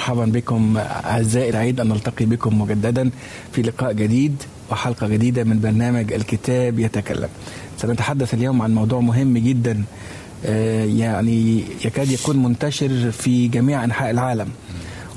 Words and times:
أهلا 0.00 0.12
ومرحبا 0.12 0.24
بكم 0.38 0.76
أعزائي 0.78 1.50
العيد 1.50 1.80
أن 1.80 1.88
نلتقي 1.88 2.24
بكم 2.24 2.60
مجددا 2.60 3.10
في 3.52 3.62
لقاء 3.62 3.92
جديد 3.92 4.42
وحلقة 4.70 5.08
جديدة 5.08 5.44
من 5.44 5.60
برنامج 5.60 6.12
الكتاب 6.12 6.78
يتكلم. 6.78 7.28
سنتحدث 7.78 8.34
اليوم 8.34 8.62
عن 8.62 8.74
موضوع 8.74 9.00
مهم 9.00 9.38
جدا 9.38 9.84
آه، 10.46 10.84
يعني 10.84 11.64
يكاد 11.84 12.10
يكون 12.10 12.42
منتشر 12.42 13.10
في 13.10 13.48
جميع 13.48 13.84
أنحاء 13.84 14.10
العالم. 14.10 14.48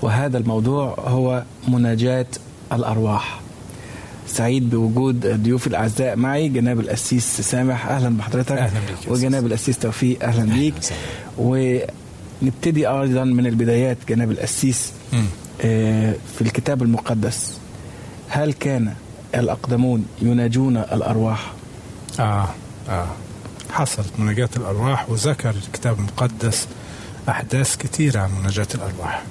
وهذا 0.02 0.38
الموضوع 0.38 0.96
هو 1.00 1.44
مناجاة 1.68 2.28
الأرواح. 2.74 3.40
سعيد 4.28 4.70
بوجود 4.70 5.26
الضيوف 5.26 5.68
الأعزاء 5.68 6.16
معي 6.16 6.50
جناب 6.50 6.80
القسيس 6.80 7.42
سامح 7.42 7.88
أهلا 7.88 8.18
بحضرتك. 8.18 8.52
أهلا 8.52 8.80
بيك 8.80 9.12
وجناب 9.12 9.46
القسيس 9.46 9.80
توفيق 9.80 10.24
أهلا 10.24 10.54
بيك. 10.54 10.74
ونبتدي 12.44 12.88
أيضا 12.88 13.24
من 13.24 13.48
البدايات 13.48 13.98
جناب 14.10 14.32
القسيس. 14.32 14.92
آه، 15.62 16.16
في 16.36 16.42
الكتاب 16.42 16.84
المقدس. 16.84 17.58
هل 18.30 18.54
كان 18.54 18.94
الأقدمون 19.36 20.06
يناجون 20.22 20.78
الأرواح؟ 20.78 21.54
آه 22.20 22.48
آه. 22.90 23.08
حصلت 23.72 24.12
مناجاة 24.20 24.50
الأرواح 24.58 25.10
وذكر 25.10 25.50
الكتاب 25.50 26.00
المقدس 26.00 26.68
أحداث 27.30 27.78
كثيرة 27.78 28.20
عن 28.20 28.30
مناجاة 28.40 28.68
الأرواح. 28.76 29.24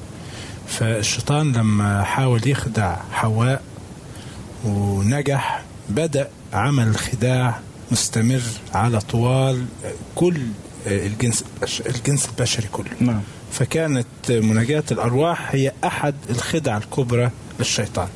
فالشيطان 0.68 1.52
لما 1.52 2.02
حاول 2.02 2.48
يخدع 2.48 2.96
حواء 3.12 3.62
ونجح 4.64 5.62
بدأ 5.88 6.28
عمل 6.52 6.88
الخداع 6.88 7.58
مستمر 7.90 8.42
على 8.74 9.00
طوال 9.00 9.64
كل 10.14 10.40
الجنس 10.86 11.44
الجنس 11.86 12.28
البشري 12.28 12.68
كله. 12.72 12.90
نعم. 13.00 13.20
فكانت 13.52 14.06
مناجاة 14.28 14.84
الأرواح 14.90 15.54
هي 15.54 15.72
أحد 15.84 16.14
الخدع 16.30 16.76
الكبرى 16.76 17.30
للشيطان. 17.58 18.08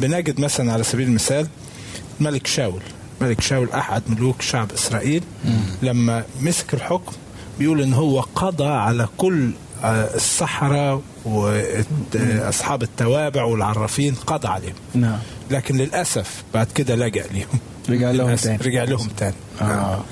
بنجد 0.00 0.40
مثلا 0.40 0.72
على 0.72 0.82
سبيل 0.82 1.08
المثال 1.08 1.46
ملك 2.20 2.46
شاول. 2.46 2.82
ملك 3.20 3.40
شاول 3.40 3.70
أحد 3.70 4.02
ملوك 4.08 4.42
شعب 4.42 4.72
إسرائيل. 4.72 5.22
لما 5.82 6.24
مسك 6.40 6.74
الحكم 6.74 7.12
بيقول 7.58 7.82
إن 7.82 7.94
هو 7.94 8.20
قضى 8.20 8.68
على 8.68 9.08
كل 9.16 9.50
آه، 9.84 10.14
السحرة 10.14 11.02
وأصحاب 11.24 12.82
التوابع 12.82 13.44
والعرافين 13.44 14.14
قضى 14.14 14.48
عليهم. 14.48 14.74
نعم. 14.94 15.18
لكن 15.50 15.76
للأسف 15.76 16.42
بعد 16.54 16.66
كده 16.74 16.96
لجأ 16.96 17.24
ليهم. 17.32 17.58
رجع 17.88 18.10
لهم 18.10 18.34
تاني. 18.34 18.56
رجع 18.56 18.84
لهم 18.84 19.08
تاني. 19.16 19.34
آه. 19.60 20.04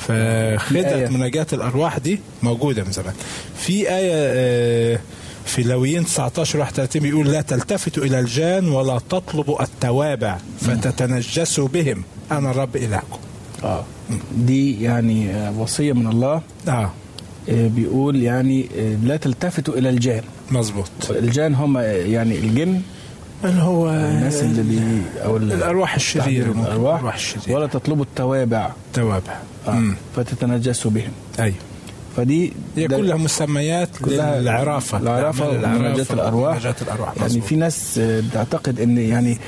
فخدعة 0.00 0.94
آية. 0.94 1.08
مناجاة 1.08 1.46
الأرواح 1.52 1.98
دي 1.98 2.20
موجودة 2.42 2.84
من 2.84 2.92
زمان. 2.92 3.14
في 3.56 3.72
آية 3.96 4.10
آه، 4.14 4.98
في 5.44 5.62
لويين 5.62 6.04
19 6.04 6.58
31 6.58 7.02
بيقول 7.02 7.28
لا 7.32 7.40
تلتفتوا 7.40 8.04
إلى 8.04 8.20
الجان 8.20 8.68
ولا 8.68 8.98
تطلبوا 9.10 9.62
التوابع 9.62 10.36
فتتنجسوا 10.60 11.68
بهم. 11.68 12.02
أنا 12.32 12.50
الرب 12.50 12.76
إلهكم. 12.76 13.18
آه. 13.64 13.84
دي 14.36 14.82
يعني 14.82 15.48
وصية 15.58 15.92
من 15.92 16.06
الله. 16.06 16.42
آه. 16.68 16.90
آه، 17.48 17.68
بيقول 17.68 18.22
يعني 18.22 18.68
آه، 18.78 18.94
لا 19.04 19.16
تلتفتوا 19.16 19.74
إلى 19.74 19.90
الجان. 19.90 20.22
مظبوط. 20.50 20.90
الجان 21.10 21.54
هم 21.54 21.78
يعني 21.78 22.38
الجن؟ 22.38 22.80
اللي 23.44 23.62
هو 23.62 23.90
الناس 23.90 24.42
اللي 24.42 24.62
بي 24.62 25.02
أو 25.24 25.36
ال- 25.36 25.52
الأرواح 25.52 25.94
الشريرة 25.94 26.46
ممكن. 26.46 26.60
الأرواح. 26.60 26.94
الأرواح 26.94 27.14
الشريرة. 27.14 27.56
ولا 27.58 27.66
تطلبوا 27.66 28.04
التوابع. 28.04 28.70
توابع. 28.94 29.38
آه. 29.68 29.70
مم. 29.70 29.94
فتتنجسوا 30.16 30.90
بهم 30.90 31.12
أيوه 31.38 31.54
فدي 32.16 32.52
هي 32.76 32.88
كلها 32.88 33.16
مسميات 33.16 33.88
كلها 34.02 34.40
أعمال 35.64 35.76
ومناجاة 35.76 36.06
الأرواح 36.12 36.54
مناجاة 36.54 36.74
الأرواح 36.82 37.14
يعني. 37.16 37.40
في 37.40 37.56
ناس 37.56 37.98
آه، 37.98 38.20
بتعتقد 38.20 38.80
إن 38.80 38.98
يعني 38.98 39.38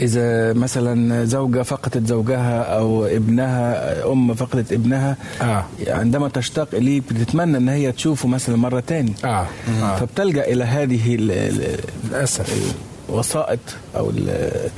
إذا 0.00 0.52
مثلا 0.52 1.24
زوجة 1.24 1.62
فقدت 1.62 2.06
زوجها 2.06 2.62
أو 2.62 3.04
ابنها 3.04 4.12
أم 4.12 4.34
فقدت 4.34 4.72
ابنها 4.72 5.16
آه. 5.42 5.64
عندما 5.86 6.28
تشتاق 6.28 6.68
إليه 6.72 7.00
بتتمنى 7.00 7.56
إن 7.56 7.68
هي 7.68 7.92
تشوفه 7.92 8.28
مثلا 8.28 8.56
مرة 8.56 8.80
تاني 8.80 9.12
آه. 9.24 9.46
آه. 9.82 9.96
فبتلجأ 9.96 10.44
إلى 10.44 10.64
هذه 10.64 11.16
للأسف 11.16 12.74
الوسائط 13.08 13.58
أو 13.96 14.10
ال- 14.10 14.70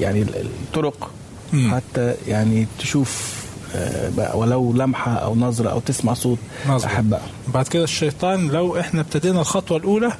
يعني 0.00 0.22
ال- 0.22 0.46
الطرق 0.66 1.10
مم. 1.52 1.74
حتى 1.74 2.14
يعني 2.28 2.66
تشوف 2.78 3.36
آه، 3.74 4.36
ولو 4.36 4.72
لمحة 4.72 5.12
أو 5.14 5.34
نظرة 5.34 5.70
أو 5.70 5.80
تسمع 5.80 6.14
صوت. 6.14 6.38
احبها 6.84 7.20
بعد 7.54 7.68
كده 7.68 7.84
الشيطان 7.84 8.48
لو 8.48 8.80
إحنا 8.80 9.00
ابتدينا 9.00 9.40
الخطوة 9.40 9.78
الأولى 9.78 10.12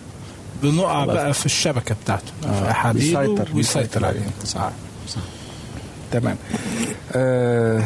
بنقع. 0.63 1.05
بقى 1.05 1.35
في 1.35 1.47
الشبكة 1.47 1.95
بتاعته 2.05 2.33
آه، 2.47 2.63
في 2.65 2.71
أحاديثه 2.71 3.21
بيسيطر- 3.21 3.29
ويسيطر 3.29 3.55
بيسيطر 3.55 4.05
عليه 4.07 4.21
عليه. 4.21 4.31
صح 4.45 4.71
تمام 6.13 6.37
آه 7.13 7.83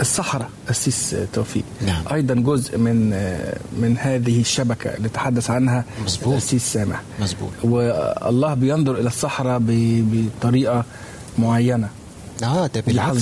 الصحراء 0.00 0.48
السيس 0.70 1.16
توفيق 1.32 1.62
نعم. 1.86 2.02
أيضا 2.12 2.34
جزء 2.34 2.78
من 2.78 3.10
آه 3.14 3.56
من 3.78 3.96
هذه 3.98 4.40
الشبكة 4.40 4.94
اللي 4.94 5.08
تحدث 5.08 5.50
عنها 5.50 5.84
مظبوط. 6.04 6.34
السيس 6.34 6.72
سامح 6.72 7.02
مظبوط 7.20 7.50
والله 7.62 8.54
بينظر 8.54 8.94
إلى 8.94 9.06
الصحراء 9.08 9.58
ب- 9.58 10.28
بطريقة 10.40 10.84
معينة. 11.38 11.88
آه 12.42 12.66
ده 12.66 12.80
بالعكس. 12.80 13.16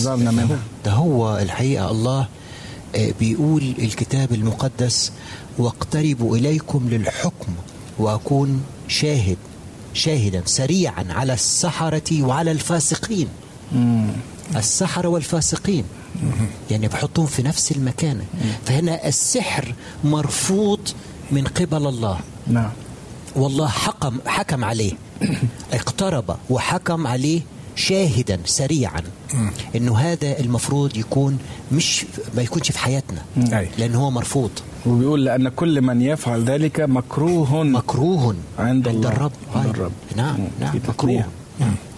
ده. 0.46 0.54
هو- 0.54 0.58
ده 0.84 0.92
هو 0.92 1.38
الحقيقة 1.38 1.90
الله 1.90 2.28
آه، 2.96 3.12
بيقول 3.20 3.74
الكتاب 3.78 4.32
المقدس 4.32 5.12
واقتربوا 5.58 6.36
إليكم 6.36 6.88
للحكم 6.88 7.52
وأكون 7.98 8.62
شاهد 8.88 9.36
شاهدا 9.94 10.42
سريعا 10.46 11.04
على 11.10 11.32
السحرة 11.32 12.22
وعلى 12.22 12.50
الفاسقين. 12.50 13.28
السحرة 14.56 15.08
والفاسقين. 15.08 15.84
يعني 16.70 16.88
بحطهم 16.88 17.26
في 17.26 17.42
نفس 17.42 17.72
المكان. 17.72 18.20
فهنا 18.66 19.08
السحر 19.08 19.74
مرفوض 20.04 20.80
من 21.30 21.44
قبل 21.44 21.86
الله. 21.86 22.20
نعم. 22.46 22.70
والله 23.36 23.68
حكم 23.68 24.18
حكم 24.26 24.64
عليه. 24.64 24.92
اقترب 25.72 26.36
وحكم 26.50 27.06
عليه 27.06 27.40
شاهدا 27.76 28.38
سريعا 28.44 29.02
انه 29.76 29.98
هذا 29.98 30.40
المفروض 30.40 30.96
يكون 30.96 31.38
مش 31.72 32.04
ما 32.36 32.42
يكونش 32.42 32.70
في 32.72 32.78
حياتنا. 32.78 33.22
لأن 33.78 33.94
هو 33.94 34.10
مرفوض. 34.10 34.50
وبيقول 34.86 35.24
لأن 35.24 35.48
كل 35.48 35.80
من 35.82 36.02
يفعل 36.02 36.44
ذلك 36.44 36.80
مكروه 36.80 37.62
مكروه 37.62 38.36
عند 38.58 38.88
الله. 38.88 39.08
الرب. 39.08 39.32
عند 39.54 39.64
أي. 39.66 39.70
الرب. 39.70 39.92
نعم. 40.16 40.38
نعم 40.60 40.76
مكروه. 40.88 40.94
تثنية 40.94 41.28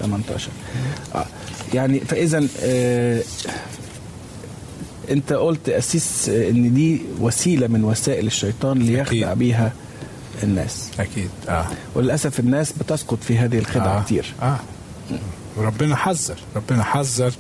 18 0.00 0.48
آه. 1.14 1.26
يعني 1.74 2.00
فإذا 2.00 2.46
آه 2.62 3.22
أنت 5.10 5.32
قلت 5.32 5.68
أسيس 5.68 6.28
إن 6.28 6.74
دي 6.74 7.00
وسيلة 7.20 7.66
من 7.66 7.84
وسائل 7.84 8.26
الشيطان 8.26 8.78
ليخدع 8.78 9.02
أكيد. 9.32 9.38
بيها 9.38 9.72
الناس. 10.42 10.90
أكيد. 11.00 11.28
آه. 11.48 11.66
وللأسف 11.94 12.40
الناس 12.40 12.72
بتسقط 12.72 13.18
في 13.22 13.38
هذه 13.38 13.58
الخدعة 13.58 13.98
آه. 13.98 14.02
كتير. 14.02 14.34
آه. 14.42 14.58
وربنا 15.56 15.96
حذر. 15.96 16.36
ربنا 16.56 16.84
حذر 16.84 17.32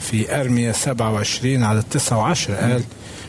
في 0.00 0.40
ارميا 0.40 0.72
27 0.72 1.62
على 1.62 1.82
9 1.90 2.34
و10 2.34 2.50
قال 2.50 2.82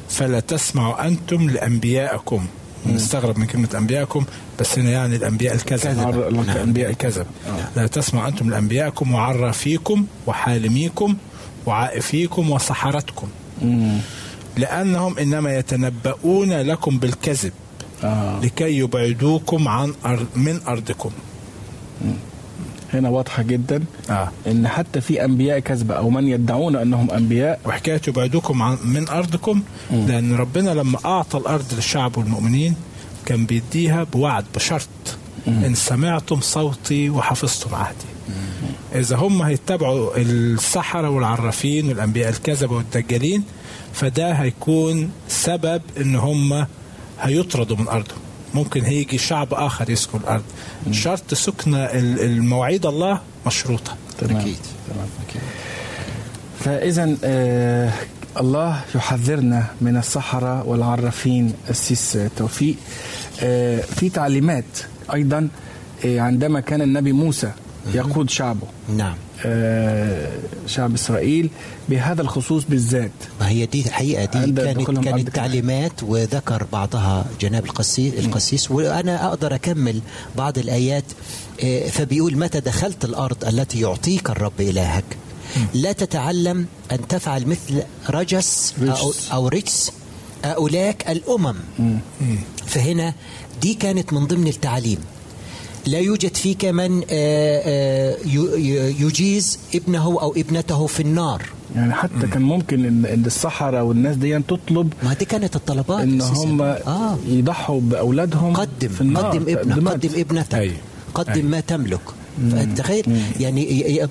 فلا 0.10 0.40
تسمعوا 0.40 1.08
أنتم 1.08 1.50
لانبيائكم 1.50 2.46
نستغرب 2.86 3.38
من 3.40 3.46
كلمة 3.46 3.70
انبيائكم 3.78 4.26
بس 4.60 4.80
هنا 4.80 4.90
يعني 4.92 5.16
الأنبياء 5.16 5.56
الكذب. 5.56 5.98
نعم، 5.98 6.10
الأنبياء 6.40 6.90
الكذب. 6.90 7.26
آه. 7.48 7.80
لا 7.80 7.88
تسمعوا 7.88 8.28
أنتم 8.28 8.50
لانبيائكم 8.50 9.14
وعرافيكم 9.14 10.06
وحالميكم 10.28 11.16
وعائفيكم 11.66 12.50
وسحرتكم 12.52 13.28
مم. 13.62 13.98
لأنهم 14.58 15.18
إنما 15.18 15.56
يتنبؤون 15.58 16.54
لكم 16.54 17.00
بالكذب. 17.00 17.52
آه. 18.04 18.40
لكي 18.44 18.78
يبعدوكم 18.78 19.68
عن 19.68 19.94
أرض 20.06 20.28
من 20.36 20.60
أرضكم. 20.68 21.12
هنا 22.94 23.10
واضحة 23.10 23.44
جدا 23.44 23.84
آه. 24.10 24.30
إن 24.48 24.68
حتى 24.68 25.02
في 25.02 25.26
أنبياء 25.26 25.60
كذبة 25.60 25.94
أو 25.96 26.10
من 26.10 26.28
يدعون 26.28 26.76
أنهم 26.76 27.12
أنبياء. 27.12 27.60
وحكاية 27.66 28.02
يبعدوكم 28.08 28.62
عن 28.62 28.78
من 28.86 29.10
أرضكم 29.10 29.62
لأن 29.92 30.36
ربنا 30.36 30.70
لما 30.70 30.98
أعطى 31.06 31.38
الأرض 31.38 31.66
للشعب 31.76 32.18
والمؤمنين 32.18 32.76
كان 33.26 33.46
بيديها 33.46 34.04
بوعد 34.04 34.46
بشرط 34.56 34.88
إن 35.48 35.76
سمعتم 35.76 36.42
صوتي 36.42 37.10
وحفظتم 37.10 37.76
عهدي. 37.76 38.06
إذا 38.96 39.16
هم 39.16 39.42
هيتبعوا 39.42 40.18
السحرة 40.18 41.10
والعرافين 41.10 41.88
والأنبياء 41.88 42.30
الكذبة 42.30 42.76
والدجالين 42.76 43.44
فده 43.94 44.32
هيكون 44.32 45.12
سبب 45.28 45.82
إن 46.02 46.16
هم 46.16 46.66
هيطردوا 47.22 47.78
من 47.78 47.88
أرضهم. 47.88 48.18
ممكن 48.54 48.82
هيجي 48.84 49.18
شعب 49.18 49.54
آخر 49.54 49.90
يسكن 49.90 50.18
الأرض. 50.20 50.44
شرط 50.92 51.34
سكن 51.34 51.76
ال- 51.76 52.20
المواعيد 52.22 52.86
الله 52.86 53.22
مشروطة. 53.48 53.96
تمام. 54.20 54.38
أكيد. 54.38 54.58
تمام. 54.94 55.08
فاذا 56.60 57.18
آه 57.24 57.94
الله 58.40 58.82
يحذرنا 58.96 59.66
من 59.82 59.98
السحرة 59.98 60.64
والعرافين 60.64 61.54
السيس 61.70 62.18
توفيق. 62.38 62.76
آه 63.42 63.82
في 63.82 64.10
تعليمات 64.10 64.66
أيضا 65.14 65.50
آه 66.06 66.20
عندما 66.20 66.60
كان 66.60 66.82
النبي 66.82 67.12
موسى 67.12 67.52
يقود 67.94 68.30
شعبه. 68.30 68.68
نعم. 68.98 69.16
آه 69.46 70.40
شعب 70.68 70.94
إسرائيل 70.94 71.50
بهذا 71.90 72.22
الخصوص 72.22 72.64
بالذات. 72.70 73.12
ما 73.40 73.50
هي 73.50 73.66
دي 73.66 73.82
الحقيقة 73.82 74.26
دي 74.26 74.52
كانت 74.52 74.92
كانت 74.92 75.30
تعليمات 75.30 76.04
وذكر 76.04 76.68
بعضها 76.74 77.26
جناب 77.42 77.66
القسيس 77.66 78.14
القسيس 78.14 78.72
وأنا 78.72 79.28
أقدر 79.28 79.56
أكمل 79.56 80.02
بعض 80.38 80.58
الآيات. 80.58 81.04
آه، 81.64 81.90
فبيقول 81.90 82.38
متى 82.38 82.60
دخلت 82.60 83.06
الأرض 83.06 83.46
التي 83.46 83.80
يعطيك 83.80 84.30
الرب 84.30 84.62
إلهك؟ 84.62 85.06
لا 85.74 85.92
تتعلم 85.92 86.66
أن 86.92 87.08
تفعل 87.08 87.48
مثل 87.48 87.84
رجس 88.10 88.74
أو, 88.82 89.10
رجس. 89.10 89.32
أو 89.32 89.48
رجس 89.48 89.92
هؤلاء 90.46 90.96
الأمم. 91.10 91.56
فهنا 92.66 93.14
دي 93.62 93.74
كانت 93.74 94.14
من 94.14 94.28
ضمن 94.28 94.48
التعليم. 94.48 95.00
لا 95.88 96.00
يوجد 96.00 96.36
فيك 96.36 96.66
من 96.66 97.02
آه، 97.10 97.62
آه، 97.66 98.18
يجيز 99.00 99.60
ابنه 99.76 100.04
أو 100.22 100.32
ابنته 100.38 100.88
في 100.88 101.00
النار 101.00 101.42
يعني 101.76 101.94
حتى 101.94 102.28
كان 102.34 102.42
ممكن 102.42 102.86
ان 102.86 103.06
إن 103.06 103.26
السحرة 103.26 103.84
والناس 103.84 104.16
دي 104.16 104.40
تطلب 104.40 104.94
ما 105.04 105.14
دي 105.14 105.26
كانت 105.26 105.56
الطلبات 105.56 106.00
إن. 106.00 106.22
هم 106.22 106.62
آه. 106.62 107.18
يضحوا 107.28 107.80
بأولادهم 107.82 108.54
قدم 108.54 108.88
في 108.88 109.02
النار 109.02 109.26
قدم 109.26 109.42
ابنك. 109.58 109.88
قدم 109.90 110.10
ابنتك 110.20 110.56
أيوة. 110.56 110.74
قدم 111.14 111.32
أيوة. 111.34 111.46
ما 111.48 111.60
تملك 111.60 112.00
تخيل 112.76 113.22
يعني 113.40 114.04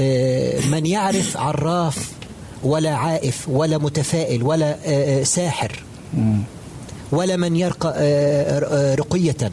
آه، 0.00 0.60
من 0.70 0.86
يعرف 0.86 1.36
عراف 1.36 2.10
ولا 2.62 2.94
عائف 2.94 3.48
ولا 3.48 3.78
متفائل 3.78 4.42
ولا 4.42 4.76
ساحر 5.24 5.84
ولا 7.12 7.36
من 7.36 7.56
يرقى 7.56 7.90
رقية 8.94 9.50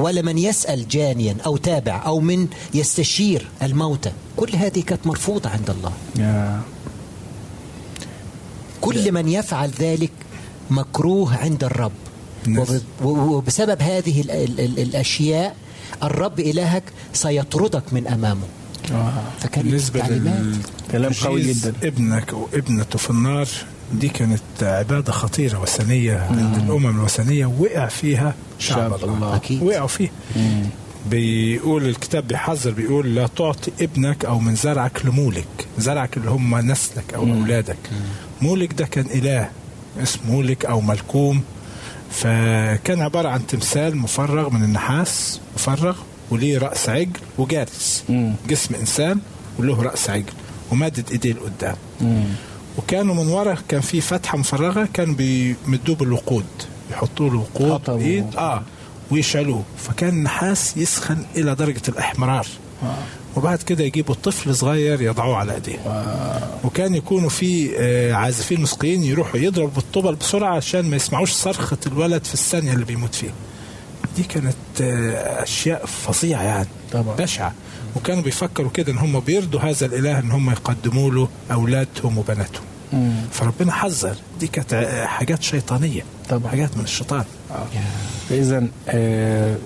ولا 0.00 0.22
من 0.22 0.38
يسأل 0.38 0.88
جانيا 0.88 1.36
أو 1.46 1.56
تابع 1.56 2.06
أو 2.06 2.20
من 2.20 2.48
يستشير 2.74 3.48
الموتى. 3.62 4.12
كل 4.36 4.56
هذه 4.56 4.80
كانت 4.80 5.06
مرفوضة 5.06 5.50
عند 5.50 5.70
الله. 5.70 5.92
كل 8.80 9.12
من 9.12 9.28
يفعل 9.28 9.70
ذلك 9.70 10.12
مكروه 10.70 11.36
عند 11.36 11.64
الرب. 11.64 11.92
وبسبب 13.02 13.82
هذه 13.82 14.20
ال 14.20 14.30
ال 14.30 14.60
ال 14.60 14.78
الأشياء 14.78 15.56
الرب 16.02 16.40
إلهك 16.40 16.82
سيطردك 17.12 17.92
من 17.92 18.06
أمامه. 18.06 18.46
آه. 18.92 19.22
فكانت 19.40 19.66
بالنسبة 19.66 20.00
تعليمات 20.00 20.56
كلام 20.90 21.12
قوي 21.12 21.42
جدا. 21.42 21.74
ابنك 21.82 22.32
وابنته 22.32 22.98
في 22.98 23.10
النار 23.10 23.48
دي 23.92 24.08
كانت 24.08 24.40
عبادة 24.62 25.12
خطيرة 25.12 25.60
وثنية 25.60 26.18
عند 26.30 26.56
الأمم 26.56 26.86
الوثنية. 26.98 27.46
وقع 27.46 27.86
فيها 27.86 28.34
شعب, 28.58 28.94
الله, 28.94 29.14
الله. 29.16 29.36
أكيد. 29.36 29.62
وقعوا 29.62 29.88
فيه. 29.88 30.08
بيقول 31.10 31.86
الكتاب 31.88 32.28
بيحذر 32.28 32.70
بيقول 32.70 33.14
لا 33.14 33.26
تعطي 33.26 33.70
ابنك 33.80 34.24
أو 34.24 34.38
من 34.38 34.54
زرعك 34.54 35.06
لمولك. 35.06 35.66
زرعك 35.78 36.16
اللي 36.16 36.30
هم 36.30 36.70
نسلك 36.70 37.14
أو 37.14 37.22
أولادك. 37.22 37.76
مولك 38.42 38.72
ده 38.72 38.86
كان 38.86 39.06
إله. 39.14 39.50
اسمه 40.02 40.30
مولك 40.30 40.64
أو 40.64 40.80
ملكوم. 40.80 41.42
فكان 42.10 43.00
عبارة 43.00 43.28
عن 43.28 43.46
تمثال 43.46 43.96
مفرغ 43.96 44.50
من 44.50 44.62
النحاس 44.64 45.40
مفرغ 45.54 45.96
وليه 46.30 46.58
رأس 46.58 46.88
عجل 46.88 47.10
وجالس 47.38 48.04
مم. 48.08 48.34
جسم 48.48 48.74
إنسان 48.74 49.18
وله 49.58 49.82
رأس 49.82 50.10
عجل 50.10 50.32
ومادد 50.72 51.10
إيديه 51.10 51.32
لقدام. 51.32 51.76
مم. 52.00 52.24
وكانوا 52.80 53.14
من 53.14 53.28
ورا 53.28 53.56
كان 53.68 53.80
في 53.80 54.00
فتحة 54.00 54.38
مفرغة 54.38 54.88
كانوا 54.94 55.14
بيمدوه 55.14 55.96
بالوقود 55.96 56.44
يحطوا 56.90 57.30
له 57.30 57.38
وقود 57.38 57.80
بايد 57.86 58.36
آه 58.36 58.62
ويشعلوه 59.10 59.62
فكان 59.78 60.08
النحاس 60.08 60.76
يسخن 60.76 61.24
إلى 61.36 61.54
درجة 61.54 61.82
الإحمرار. 61.88 62.46
وبعد 63.36 63.58
كده 63.62 63.84
يجيبوا 63.84 64.14
طفل 64.14 64.54
صغير 64.56 65.02
يضعوه 65.02 65.36
على 65.36 65.54
إيديه. 65.54 65.78
وكان 66.64 66.94
يكونوا 66.94 67.28
في 67.28 67.70
آه، 67.78 68.12
عازفين 68.12 68.60
موسيقيين 68.60 69.02
يروحوا 69.02 69.40
يضربوا 69.40 69.70
بالطبل 69.74 70.14
بسرعة 70.14 70.56
عشان 70.56 70.80
ما 70.90 70.96
يسمعوش 70.96 71.32
صرخة 71.32 71.78
الولد 71.86 72.24
في 72.24 72.34
الثانية 72.34 72.72
اللي 72.72 72.84
بيموت 72.84 73.14
فيها 73.14 73.32
دي 74.16 74.22
كانت 74.22 74.56
آه، 74.80 75.42
أشياء 75.42 75.86
فظيعة 75.86 76.42
يعني. 76.42 76.68
طبعا. 76.92 77.16
بشعة. 77.16 77.54
وكانوا 77.96 78.22
بيفكروا 78.22 78.70
كده 78.70 78.92
إن 78.92 78.98
هم 78.98 79.20
بيرضوا 79.20 79.60
هذا 79.60 79.86
الإله 79.86 80.18
إن 80.18 80.30
هم 80.30 80.50
يقدموا 80.50 81.10
له 81.10 81.28
أولادهم 81.52 82.18
وبناتهم. 82.18 82.64
مم. 82.92 83.12
فربنا 83.32 83.72
حذر. 83.72 84.16
دي 84.40 84.46
كانت 84.46 84.74
حاجات 85.06 85.42
شيطانية. 85.42 86.02
طبعا. 86.28 86.50
حاجات 86.50 86.76
من 86.76 86.84
الشيطان. 86.84 87.24
فاذا 88.28 88.66
آه 88.88 89.56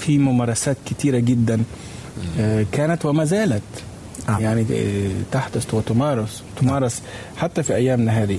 في 0.00 0.18
ممارسات 0.18 0.76
كتيرة 0.86 1.18
جدا 1.18 1.62
آه 2.40 2.66
كانت 2.72 3.04
وما 3.06 3.24
زالت. 3.24 3.62
آه. 4.28 4.38
يعني 4.38 4.66
آه 4.72 5.10
تحدث 5.32 5.74
وتمارس 5.74 6.42
تمارس 6.60 7.02
حتى 7.36 7.62
في 7.62 7.74
أيامنا 7.74 8.22
هذه 8.22 8.38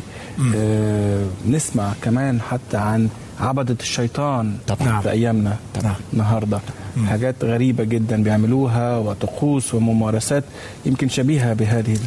آه 0.55 1.25
نسمع 1.47 1.93
كمان 2.01 2.41
حتى 2.41 2.77
عن 2.77 3.09
عبدة 3.39 3.77
الشيطان 3.81 4.57
طبعا. 4.67 5.01
في 5.01 5.11
أيامنا 5.11 5.57
نعم. 5.83 5.95
النهارده 6.13 6.59
حاجات 7.07 7.35
غريبة 7.43 7.83
جدا 7.83 8.23
بيعملوها 8.23 8.97
وطقوس 8.97 9.73
وممارسات 9.73 10.43
يمكن 10.85 11.09
شبيهة 11.09 11.53
بهذه 11.53 11.97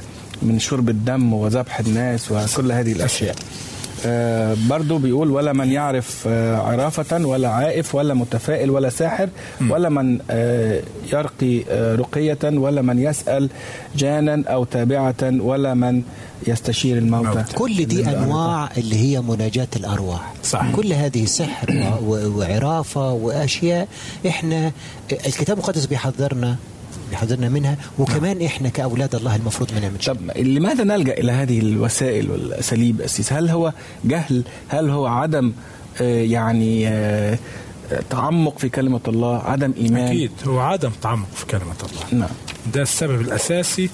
من 0.43 0.59
شرب 0.59 0.89
الدم 0.89 1.33
وذبح 1.33 1.81
الناس 1.81 2.33
وكل 2.33 2.73
هذه 2.73 2.93
الأشياء 2.93 3.35
آه 3.35 3.72
برضو 4.68 4.99
بيقول 4.99 5.30
ولا 5.30 5.52
من 5.52 5.73
يعرف 5.73 6.25
آه 6.28 6.56
عرافة 6.56 7.26
ولا 7.26 7.49
عائف 7.49 7.94
ولا 7.94 8.14
متفائل 8.14 8.71
ولا 8.71 8.88
ساحر 8.90 9.28
ولا 9.68 9.88
من 9.88 10.18
آه 10.30 10.80
يرقي 11.12 11.62
آه 11.71 11.94
رقية 11.97 12.38
ولا 12.44 12.82
من 12.82 12.99
يسأل 12.99 13.49
جانا 13.97 14.42
أو 14.49 14.64
تابعة 14.64 15.14
ولا 15.23 15.75
من 15.75 16.02
يستشير 16.47 16.99
الموتى. 16.99 17.26
موتى. 17.28 17.52
كل 17.54 17.85
دي 17.87 18.06
أنواع 18.09 18.68
اللي 18.76 18.97
هي 18.97 19.21
مناجاة 19.21 19.68
الأرواح. 19.76 20.32
صح. 20.44 20.71
كل 20.73 20.92
هذه 20.92 21.25
سحر 21.25 21.71
و- 22.02 22.12
و- 22.14 22.38
وعرافة 22.38 23.12
وأشياء. 23.12 23.88
إحنا 24.28 24.73
الكتاب 25.12 25.56
المقدس 25.59 25.87
بيحذرنا 25.87 26.56
بيحذرنا 27.12 27.49
منها 27.49 27.76
وكمان 27.99 28.42
إحنا 28.42 28.69
كأولاد 28.69 29.14
الله 29.14 29.37
المفروض 29.37 29.73
ما 29.75 29.81
نعملش 29.81 30.07
طب 30.07 30.16
لماذا 30.37 30.85
نلجأ 30.85 31.12
إلى 31.12 31.33
هذه 31.33 31.59
الوسائل 31.59 32.31
والأساليب 32.31 33.00
أسيس؟ 33.00 33.33
هل 33.33 33.49
هو 33.50 33.73
جهل؟ 34.04 34.45
هل 34.69 34.90
هو 34.90 35.07
عدم 35.07 35.52
آه، 36.00 36.23
يعني 36.23 36.88
آه، 36.88 37.38
تعمق 38.11 38.59
في 38.59 38.69
كلمة 38.69 39.00
الله؟ 39.09 39.38
عدم 39.38 39.73
إيمان؟ 39.76 40.07
أكيد 40.07 40.31
هو 40.47 40.59
عدم 40.61 40.90
تعمق 41.02 41.28
في 41.35 41.47
كلمة 41.47 41.75
الله. 41.83 42.21
نعم. 42.21 42.35
ده 42.75 42.83
السبب 42.83 43.21
الأساسي 43.21 43.90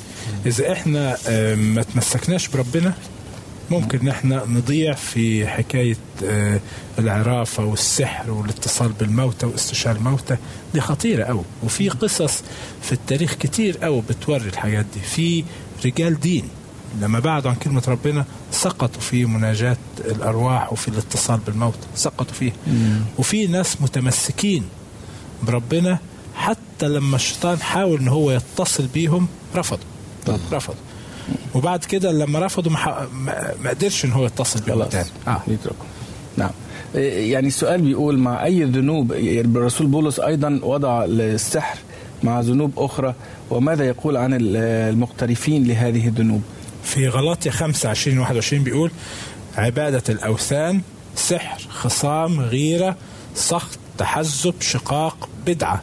إذا 0.47 0.73
إحنا 0.73 1.17
آه، 1.29 1.55
ما 1.55 1.83
تمسكناش 1.83 2.49
بربنا 2.49 2.95
ممكن 3.71 3.99
ان 4.01 4.09
إحنا 4.09 4.45
نضيع 4.47 4.95
في 4.95 5.47
حكاية 5.47 5.97
آه، 6.25 6.61
العرافه 6.99 7.65
والسحر 7.65 8.31
والاتصال 8.31 8.89
بالموتى 8.93 9.47
واستشار 9.47 9.97
الموتى. 9.97 10.37
دي 10.75 10.81
خطيرة 10.81 11.25
قوي 11.25 11.45
وفي 11.63 11.89
قصص 11.89 12.43
في 12.83 12.93
التاريخ 12.93 13.35
كتير 13.35 13.79
قوي 13.79 14.03
بتوري 14.11 14.49
الحاجات 14.49 14.87
دي. 14.95 15.01
في 15.01 15.45
رجال 15.85 16.21
دين 16.21 16.49
لما 17.01 17.19
بعدوا 17.21 17.51
عن 17.51 17.57
كلمة 17.57 17.83
ربنا 17.89 18.25
سقطوا 18.53 19.01
في 19.01 19.25
مناجاة 19.25 19.77
الأرواح 20.01 20.73
وفي 20.73 20.89
الاتصال 20.89 21.41
بالموتى. 21.47 21.87
سقطوا 21.95 22.35
فيه. 22.35 22.53
وفي 23.19 23.47
ناس 23.47 23.83
متمسكين 23.83 24.65
بربنا 25.43 25.99
حتى 26.35 26.89
لما 26.89 27.17
الشيطان 27.17 27.61
حاول 27.63 27.99
إن 28.01 28.09
هو 28.09 28.31
يتصل 28.31 28.87
بيهم 28.87 29.29
رفضوا. 29.57 29.85
رفضوا. 30.53 30.75
وبعد 31.55 31.85
كده 31.85 32.13
لما 32.13 32.39
رفضوا 32.47 32.73
ما, 32.73 33.71
قدرش 33.71 34.05
إن 34.05 34.13
هو 34.13 34.27
يتصل 34.27 34.61
بيهم 34.61 34.75
خلاص. 34.79 34.89
تاني 34.93 35.09
آه 35.29 35.41
يتركوا 35.49 35.87
نعم. 36.37 36.51
إيه، 36.95 37.33
يعني 37.33 37.47
السؤال 37.49 37.83
بيقول 37.83 38.19
مع 38.19 38.45
أي 38.45 38.65
ذنوب 38.65 39.13
يعني 39.13 39.41
الرسول 39.41 39.87
بولس 39.87 40.21
أيضا 40.21 40.61
وضع 40.63 41.05
السحر 41.05 41.79
مع 42.23 42.41
ذنوب 42.41 42.73
أخرى 42.77 43.15
وماذا 43.51 43.85
يقول 43.87 44.17
عن 44.17 44.35
ال- 44.35 44.57
المقترفين 44.93 45.65
لهذه 45.67 46.09
الذنوب؟ 46.09 46.43
في 46.85 47.09
غلاطيا 47.09 47.51
5 47.51 47.89
20 47.89 48.19
21 48.19 48.63
بيقول 48.65 48.91
عبادة 49.57 50.03
الأوثان 50.09 50.81
سحر 51.17 51.61
خصام 51.69 52.41
غيرة 52.41 52.97
سخط 53.35 53.79
تحزب 53.99 54.55
شقاق 54.61 55.29
بدعة. 55.47 55.83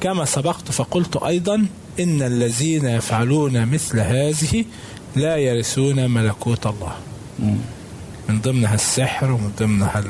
كما 0.00 0.24
سبقت 0.24 0.72
فقلت 0.72 1.16
أيضا 1.16 1.66
إن 2.00 2.22
الذين 2.22 2.84
يفعلون 2.84 3.66
مثل 3.66 4.00
هذه 4.00 4.64
لا 5.16 5.36
يرثون 5.36 6.10
ملكوت 6.10 6.66
الله. 6.66 6.92
من 8.28 8.40
ضمنها 8.40 8.74
السحر 8.74 9.30
ومن 9.32 9.52
ضمنها 9.58 10.02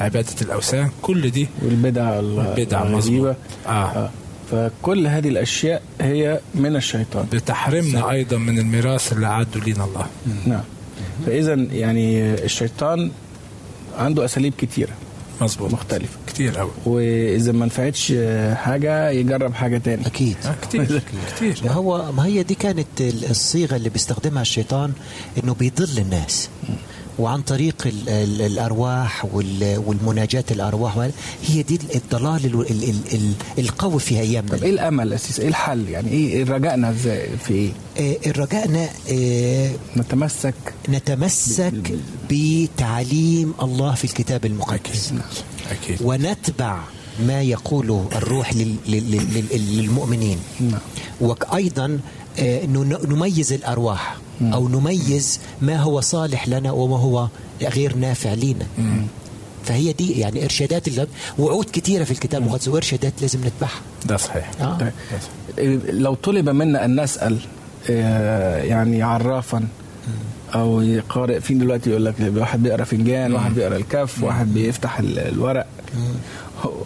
عبادة 0.00 0.34
الأوثان. 0.42 0.90
كل 1.02 1.30
دي 1.30 1.48
والبدع 1.62 2.18
ال- 2.18 2.24
والبدع 2.24 2.82
الغريبة. 2.82 3.34
آه. 3.66 3.70
آه. 3.70 4.10
فكل 4.50 5.06
هذه 5.06 5.28
الأشياء 5.28 5.82
هي 6.00 6.40
من 6.54 6.76
الشيطان. 6.76 7.26
بتحرمنا 7.32 8.10
أيضا 8.10 8.36
من 8.36 8.58
الميراث 8.58 9.12
اللي 9.12 9.26
أعده 9.26 9.60
لنا 9.66 9.84
الله. 9.84 10.06
نعم. 10.46 10.60
فإذا 11.26 11.54
يعني 11.54 12.34
الشيطان 12.34 13.10
عنده 13.98 14.24
أساليب 14.24 14.52
كتيرة. 14.58 14.92
مظبوط. 15.40 15.72
مختلفة. 15.72 16.18
كتير 16.26 16.56
قوي 16.58 16.70
وإذا 16.86 17.52
ما 17.52 17.66
نفعتش 17.66 18.12
حاجة 18.54 19.10
يجرب 19.10 19.54
حاجة 19.54 19.78
تاني. 19.78 20.06
أكيد. 20.06 20.36
آه. 20.44 20.54
كتير 20.62 21.02
كتير. 21.36 21.60
ما 21.64 21.72
هو 21.72 22.12
ما 22.12 22.26
هي 22.26 22.42
دي 22.42 22.54
كانت 22.54 22.86
ال- 23.00 23.30
الصيغة 23.30 23.76
اللي 23.76 23.88
بيستخدمها 23.88 24.42
الشيطان 24.42 24.92
إنه 25.44 25.54
بيضل 25.54 25.98
الناس. 25.98 26.48
وعن 27.20 27.42
طريق 27.42 27.86
ال 27.86 28.08
ال 28.08 28.42
الأرواح 28.42 29.24
وال 29.34 29.82
والمناجاة 29.86 30.44
الأرواح 30.50 31.08
هي 31.46 31.62
دي 31.62 31.78
الضلال 31.94 32.46
ال 32.46 32.54
ال 32.70 32.84
ال 32.90 32.94
ال 33.14 33.32
القوي 33.58 34.00
في 34.00 34.20
أيامنا 34.20 34.56
طب 34.56 34.64
إيه 34.64 34.70
الأمل 34.70 35.12
أساس؟ 35.12 35.40
إيه 35.40 35.48
الحل؟ 35.48 35.88
يعني 35.88 36.08
إيه 36.10 36.32
إيه 36.32 36.44
رجائنا 36.44 36.90
إزاي؟ 36.90 37.28
في 37.46 37.54
إيه؟ 37.54 38.16
آه، 38.26 38.30
رجائنا 38.40 38.88
آه، 39.12 39.70
نتمسك 39.96 40.54
نتمسك 40.88 41.94
بتعليم 42.30 43.54
الله 43.62 43.94
في 43.94 44.04
الكتاب 44.04 44.46
المقدس. 44.46 45.12
أكيد. 45.70 45.98
ونتبع 46.02 46.78
ما 47.26 47.42
يقوله 47.42 48.08
الروح 48.16 48.54
لل- 48.54 48.76
لل- 48.88 49.10
لل- 49.10 49.76
للمؤمنين. 49.78 50.38
نعم. 50.60 50.80
وأيضا 51.20 51.98
نميز 53.08 53.52
الأرواح 53.52 54.16
أو 54.42 54.68
نميز 54.68 55.40
ما 55.62 55.76
هو 55.76 56.00
صالح 56.00 56.48
لنا 56.48 56.70
وما 56.72 56.96
هو 56.98 57.28
غير 57.62 57.96
نافع 57.96 58.34
لنا 58.34 58.66
فهي 59.64 59.92
دي 59.92 60.20
يعني 60.20 60.44
إرشادات 60.44 60.88
اللي 60.88 61.06
وعود 61.38 61.70
كثيرة 61.72 62.04
في 62.04 62.10
الكتاب 62.10 62.42
المقدس 62.42 62.68
وإرشادات 62.68 63.12
لازم 63.20 63.38
نتبعها. 63.40 63.80
ده 64.06 64.16
صحيح. 64.16 64.50
آه. 64.60 64.92
لو 65.90 66.14
طلب 66.14 66.48
منا 66.48 66.84
أن 66.84 67.00
نسأل 67.02 67.38
آه، 67.90 68.56
يعني 68.62 69.02
عرافا 69.02 69.64
أو 70.54 70.84
قارئ 71.08 71.40
فين 71.40 71.58
دلوقتي 71.58 71.90
يقول 71.90 72.04
لك 72.04 72.14
واحد 72.36 72.62
بيقرأ 72.62 72.84
فنجان 72.84 73.32
واحد 73.32 73.54
بيقرأ 73.54 73.76
الكف 73.76 74.22
واحد 74.22 74.54
بيفتح 74.54 74.98
ال- 74.98 75.18
الورق. 75.18 75.66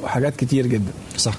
حاجات 0.06 0.36
كتير 0.36 0.66
جدا. 0.66 0.92
صح. 1.16 1.34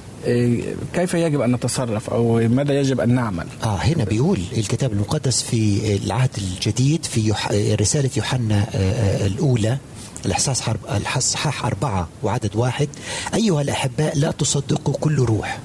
كيف 0.93 1.13
يجب 1.13 1.41
أن 1.41 1.51
نتصرف 1.51 2.09
أو 2.09 2.47
ماذا 2.47 2.79
يجب 2.79 2.99
أن 3.01 3.15
نعمل؟ 3.15 3.47
آه 3.63 3.75
هنا 3.75 4.03
بيقول 4.03 4.39
الكتاب 4.57 4.93
المقدس 4.93 5.41
في 5.41 5.95
العهد 5.95 6.29
الجديد 6.37 7.05
في 7.05 7.29
يح... 7.29 7.51
رسالة 7.81 8.09
يوحنا 8.17 8.65
آه، 8.73 8.77
آه، 8.77 9.27
الأولى 9.27 9.77
الإحساس 10.25 10.61
حرب... 10.61 10.79
الإصحاح 10.95 11.65
أربعة 11.65 12.07
وعدد 12.23 12.55
واحد. 12.55 12.89
أيها 13.33 13.61
الأحباء 13.61 14.17
لا 14.17 14.31
تصدقوا 14.31 14.93
كل 14.93 15.15
روح. 15.15 15.59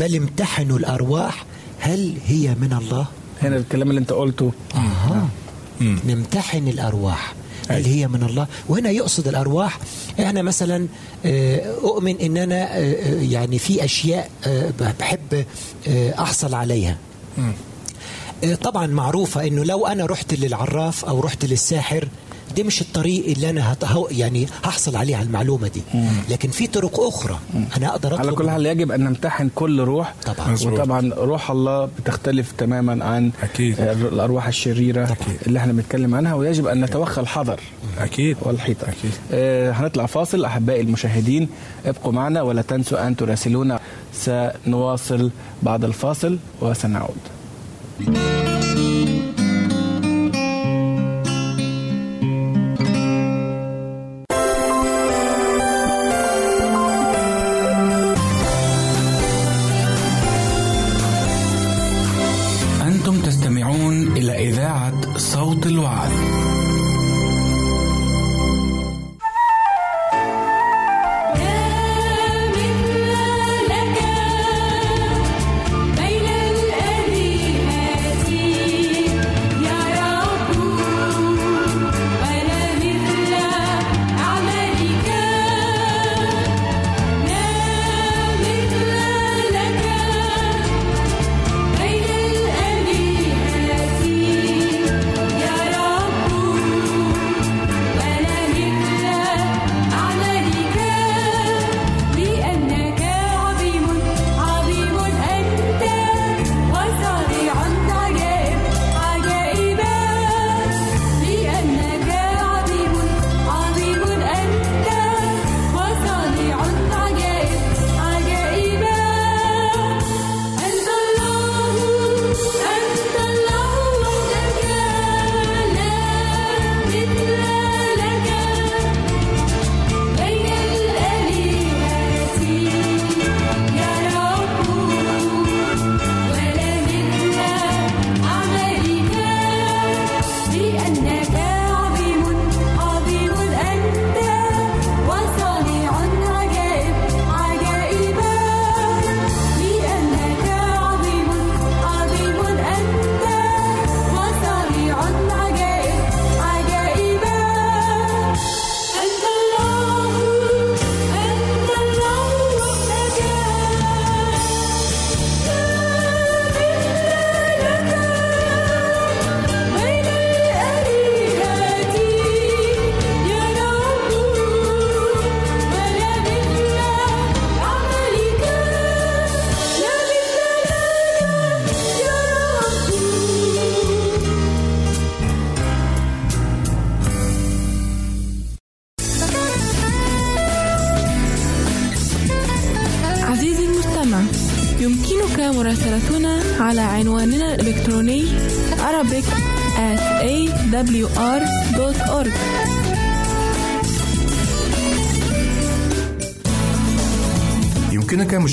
بل 0.00 0.16
امتحنوا 0.16 0.78
الأرواح. 0.78 1.44
هل 1.80 2.14
هي 2.26 2.54
من 2.60 2.72
الله؟ 2.72 3.06
هنا 3.42 3.56
الكلام 3.56 3.90
اللي 3.90 4.00
أنت 4.00 4.12
قلته. 4.12 4.52
آه. 4.74 5.28
مم. 5.80 5.98
نمتحن 6.06 6.68
الأرواح. 6.68 7.34
هل. 7.68 7.84
هي 7.84 8.08
من 8.08 8.22
الله. 8.22 8.46
وهنا 8.68 8.90
يقصد 8.90 9.28
الأرواح 9.28 9.78
إحنا 10.20 10.42
مثلا 10.42 10.86
آه، 11.26 11.74
أؤمن 11.82 12.20
أن 12.20 12.36
أنا 12.36 12.76
آه، 12.76 12.78
آه، 12.78 13.22
يعني 13.22 13.58
في 13.58 13.84
أشياء 13.84 14.30
بحب 15.00 15.44
أحصل 16.18 16.54
عليها. 16.54 16.98
طبعا 18.62 18.86
معروفة 18.86 19.46
إنه 19.46 19.64
لو 19.64 19.86
أنا 19.86 20.06
رحت 20.06 20.34
للعراف 20.34 21.04
أو 21.04 21.20
رحت 21.20 21.44
للساحر 21.44 22.08
دي 22.56 22.62
مش 22.62 22.80
الطريق 22.80 23.26
اللي 23.26 23.50
أنا 23.50 23.72
هت... 23.72 23.84
هو- 23.84 24.08
يعني 24.10 24.46
هحصل 24.64 24.96
عليه 24.96 25.16
على 25.16 25.26
المعلومة 25.26 25.68
دي. 25.68 25.82
لكن 26.30 26.48
في 26.50 26.66
طرق 26.66 27.00
أخرى 27.00 27.38
أنا 27.76 27.88
أقدر 27.88 28.14
على 28.14 28.20
اطلب 28.28 28.34
كل 28.34 28.50
حال 28.50 28.66
يجب 28.66 28.92
أن 28.92 29.04
نمتحن 29.04 29.50
كل 29.54 29.80
روح. 29.80 30.14
طبعا. 30.26 30.56
وطبعا 30.66 31.10
روح 31.16 31.50
الله 31.50 31.84
بتختلف 31.98 32.52
تماما 32.58 33.04
عن 33.04 33.30
أكيد. 33.42 33.80
آه، 33.80 33.92
الأرواح 33.92 34.46
الشريرة 34.46 35.04
أكيد. 35.04 35.36
اللي 35.46 35.58
إحنا 35.58 35.72
بنتكلم 35.72 36.14
عنها. 36.14 36.34
ويجب 36.34 36.66
أن 36.66 36.84
نتوخى 36.84 37.20
الحذر 37.20 37.60
أكيد. 37.98 38.36
والحيطة. 38.42 38.88
أكيد. 38.88 39.12
آه 39.32 39.72
هنطلع 39.72 40.06
فاصل. 40.06 40.44
أحبائي 40.44 40.80
المشاهدين 40.80 41.48
ابقوا 41.86 42.12
معنا 42.12 42.42
ولا 42.42 42.62
تنسوا 42.62 43.06
أن 43.06 43.16
تراسلونا. 43.16 43.80
سنواصل 44.14 45.30
بعد 45.62 45.84
الفاصل 45.84 46.38
وسنعود. 46.60 47.16
أنتم 48.00 48.43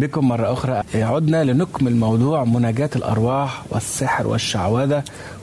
بكم 0.00 0.28
مرة 0.28 0.52
أخرى. 0.52 0.82
عدنا 0.94 1.44
لنكمل 1.44 1.96
موضوع 1.96 2.44
مناجاة 2.44 2.90
الأرواح 2.96 3.62
والسحر 3.70 4.26
والشعوذة 4.26 5.02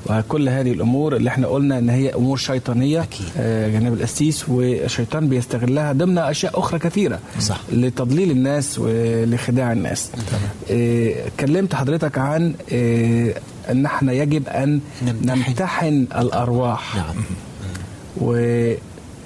وكل 0.10 0.50
هذه 0.50 0.72
الأمور 0.72 1.15
اللي 1.15 1.29
إحنا 1.29 1.48
قلنا 1.48 1.77
إن 1.79 1.89
هي 1.89 2.15
أمور 2.15 2.38
شيطانية. 2.38 3.01
أكيد. 3.03 3.25
آه، 3.38 3.69
جناب 3.69 3.93
القسيس 3.93 4.50
والشيطان 4.50 5.29
بيستغلها 5.29 5.93
ضمن 5.93 6.17
أشياء 6.17 6.60
أخرى 6.60 6.79
كثيرة. 6.79 7.19
صح. 7.39 7.62
لتضليل 7.72 8.31
الناس 8.31 8.79
ولخداع 8.79 9.72
الناس. 9.72 10.10
آه، 10.72 11.15
كلمت 11.39 11.75
حضرتك 11.75 12.17
عن 12.17 12.53
آه، 12.74 13.33
إن 13.72 13.86
إحنا 13.86 14.13
يجب 14.13 14.47
أن 14.47 14.80
نمتحن. 15.01 15.39
نمتحن 15.49 16.08
الأرواح. 16.17 16.95
نعم. 16.95 17.15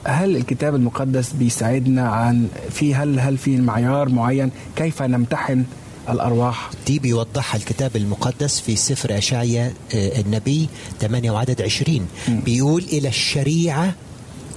وهل 0.07 0.35
الكتاب 0.35 0.75
المقدس 0.75 1.31
بيساعدنا 1.33 2.09
عن 2.09 2.47
في 2.71 2.95
هل 2.95 3.19
هل 3.19 3.37
في 3.37 3.57
معيار 3.57 4.09
معين 4.09 4.51
كيف 4.75 5.01
نمتحن 5.01 5.63
الأرواح؟ 6.09 6.69
دي 6.87 6.99
بيوضحها 6.99 7.57
الكتاب 7.57 7.95
المقدس 7.95 8.59
في 8.59 8.75
سفر 8.75 9.17
أشعيا 9.17 9.73
آه، 9.95 10.21
النبي 10.21 10.69
8 11.01 11.31
وعدد 11.31 11.61
20 11.61 12.07
بيقول 12.27 12.83
إلى 12.83 13.07
الشريعة 13.07 13.93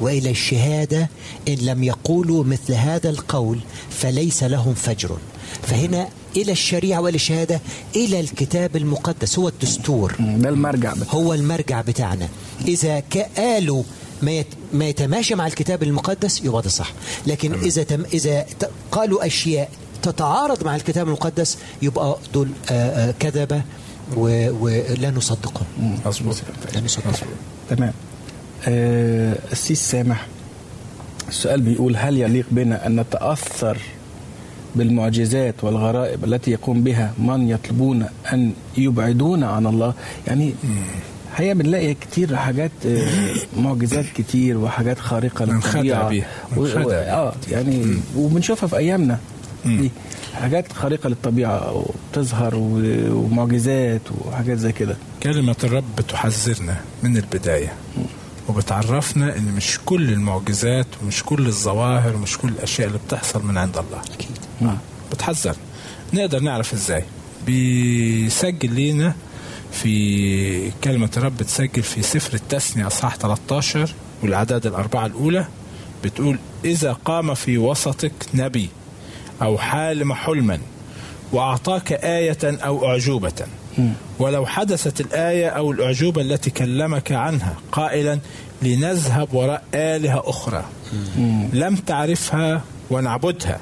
وإلى 0.01 0.31
الشهادة 0.31 1.09
إن 1.49 1.55
لم 1.55 1.83
يقولوا 1.85 2.45
مثل 2.45 2.73
هذا 2.75 3.11
القول 3.11 3.59
فليس 3.91 4.43
لهم 4.45 4.75
فجر. 4.75 5.19
فهنا 5.63 6.09
إلى 6.37 6.53
الشريعة 6.53 7.01
وإلى 7.01 7.15
الشهادة 7.15 7.61
إلى 7.97 8.21
الكتاب 8.21 8.77
المقدس 8.77 9.39
هو 9.39 9.49
الدستور. 9.49 10.15
ده 10.21 10.49
المرجع 10.49 10.93
بتاعنا. 10.93 11.11
هو 11.11 11.35
المرجع 11.35 11.81
بتاعنا. 11.81 12.29
إذا 12.69 13.01
ك- 13.01 13.29
قالوا 13.37 13.83
ما 14.22 14.30
يت- 14.30 14.46
ما 14.72 14.85
يتماشى 14.85 15.35
مع 15.35 15.46
الكتاب 15.46 15.83
المقدس 15.83 16.44
يبقى 16.44 16.62
ده 16.62 16.68
صح 16.68 16.92
لكن 17.26 17.54
إذا 17.54 17.83
تم 17.83 18.04
إذا 18.14 18.40
ت- 18.61 18.70
قالوا 18.92 19.26
أشياء 19.26 19.70
تتعارض 20.02 20.64
مع 20.64 20.76
الكتاب 20.76 21.06
المقدس 21.06 21.59
يبقى 21.83 22.16
دول 22.35 22.48
آه، 22.70 23.09
آه، 23.09 23.14
كذبة 23.20 23.62
و- 24.16 24.50
ولا 24.64 25.11
نصدقهم 25.11 25.66
مظبوط. 26.06 26.37
لا 26.74 26.80
نصدقهم 26.80 27.12
تمام. 27.70 27.92
آه، 28.68 29.37
السيس 29.52 29.90
سامح. 29.90 30.26
السؤال 31.28 31.61
بيقول 31.61 31.96
هل 31.96 32.16
يليق 32.16 32.46
بنا 32.50 32.87
أن 32.87 33.00
نتأثر 33.00 33.78
بالمعجزات 34.76 35.54
والغرائب 35.64 36.24
التي 36.24 36.50
يقوم 36.50 36.83
بها 36.83 37.12
من 37.18 37.48
يطلبون 37.48 38.06
أن 38.33 38.52
يبعدونا 38.78 39.46
عن 39.50 39.66
الله؟ 39.66 39.94
يعني 40.26 40.54
هي 41.37 41.55
بنلاقي 41.55 41.95
كتير 41.95 42.37
حاجات 42.37 42.71
آه، 42.87 43.35
معجزات 43.57 44.05
كتير 44.16 44.59
وحاجات 44.59 44.99
للطبيعة. 45.40 46.09
بيها. 46.09 46.29
و-. 46.57 46.66
آه 46.90 47.35
يعني 47.51 47.95
وبنشوفها 48.16 48.66
في 48.69 48.77
أيامنا. 48.77 49.19
دي 49.64 49.90
حاجات 50.35 50.73
خارقة 50.73 51.09
للطبيعة 51.09 51.73
وبتظهر 51.73 52.55
ومعجزات 52.57 54.01
وحاجات 54.25 54.59
زي 54.59 54.73
كده. 54.73 54.97
كلمة 55.23 55.57
الرب 55.64 55.85
بتحذرنا 55.99 56.77
من 57.03 57.16
البداية. 57.16 57.73
وبتعرفنا 58.49 59.37
إن 59.37 59.53
مش 59.57 59.79
كل 59.87 60.12
المعجزات 60.12 60.87
ومش 61.03 61.23
كل 61.23 61.47
الظواهر 61.47 62.16
ومش 62.16 62.38
كل 62.38 62.49
الأشياء 62.49 62.88
اللي 62.88 62.99
بتحصل 63.07 63.47
من 63.47 63.59
عند 63.59 63.77
الله. 63.79 64.01
أكيد. 64.14 64.73
بتحذر. 65.12 65.57
نقدر 66.14 66.40
نعرف 66.40 66.73
إزاي؟ 66.75 67.05
بيسجل 67.47 68.73
لينا 68.73 69.14
في 69.72 70.70
كلمة 70.85 71.11
الرب 71.16 71.37
بتسجل 71.37 71.83
في 71.83 72.02
سفر 72.02 72.35
التثنية 72.35 72.87
أصحاح 72.87 73.16
13 73.16 73.94
والأعداد 74.22 74.66
الأربعة 74.66 75.06
الأولى 75.06 75.46
بتقول 76.04 76.38
إذا 76.64 76.92
قام 76.92 77.35
في 77.35 77.59
وسطك 77.59 78.12
نبي 78.35 78.68
أو 79.42 79.59
حالم 79.59 80.12
حلما 80.12 80.59
وأعطاك 81.33 81.92
آية 81.92 82.38
أو 82.44 82.87
أعجوبة. 82.87 83.33
ولو 84.18 84.46
حدثت 84.46 85.00
الآية 85.00 85.48
أو 85.48 85.72
الأعجوبة 85.72 86.22
التي 86.22 86.50
كلمك 86.50 87.12
عنها 87.12 87.54
قائلا 87.72 88.18
لنذهب 88.62 89.35
وراء 89.35 89.64
آلهة 89.74 90.22
أخرى. 90.26 90.64
لم 91.52 91.76
تعرفها 91.76 92.62
ونعبدها. 92.90 93.61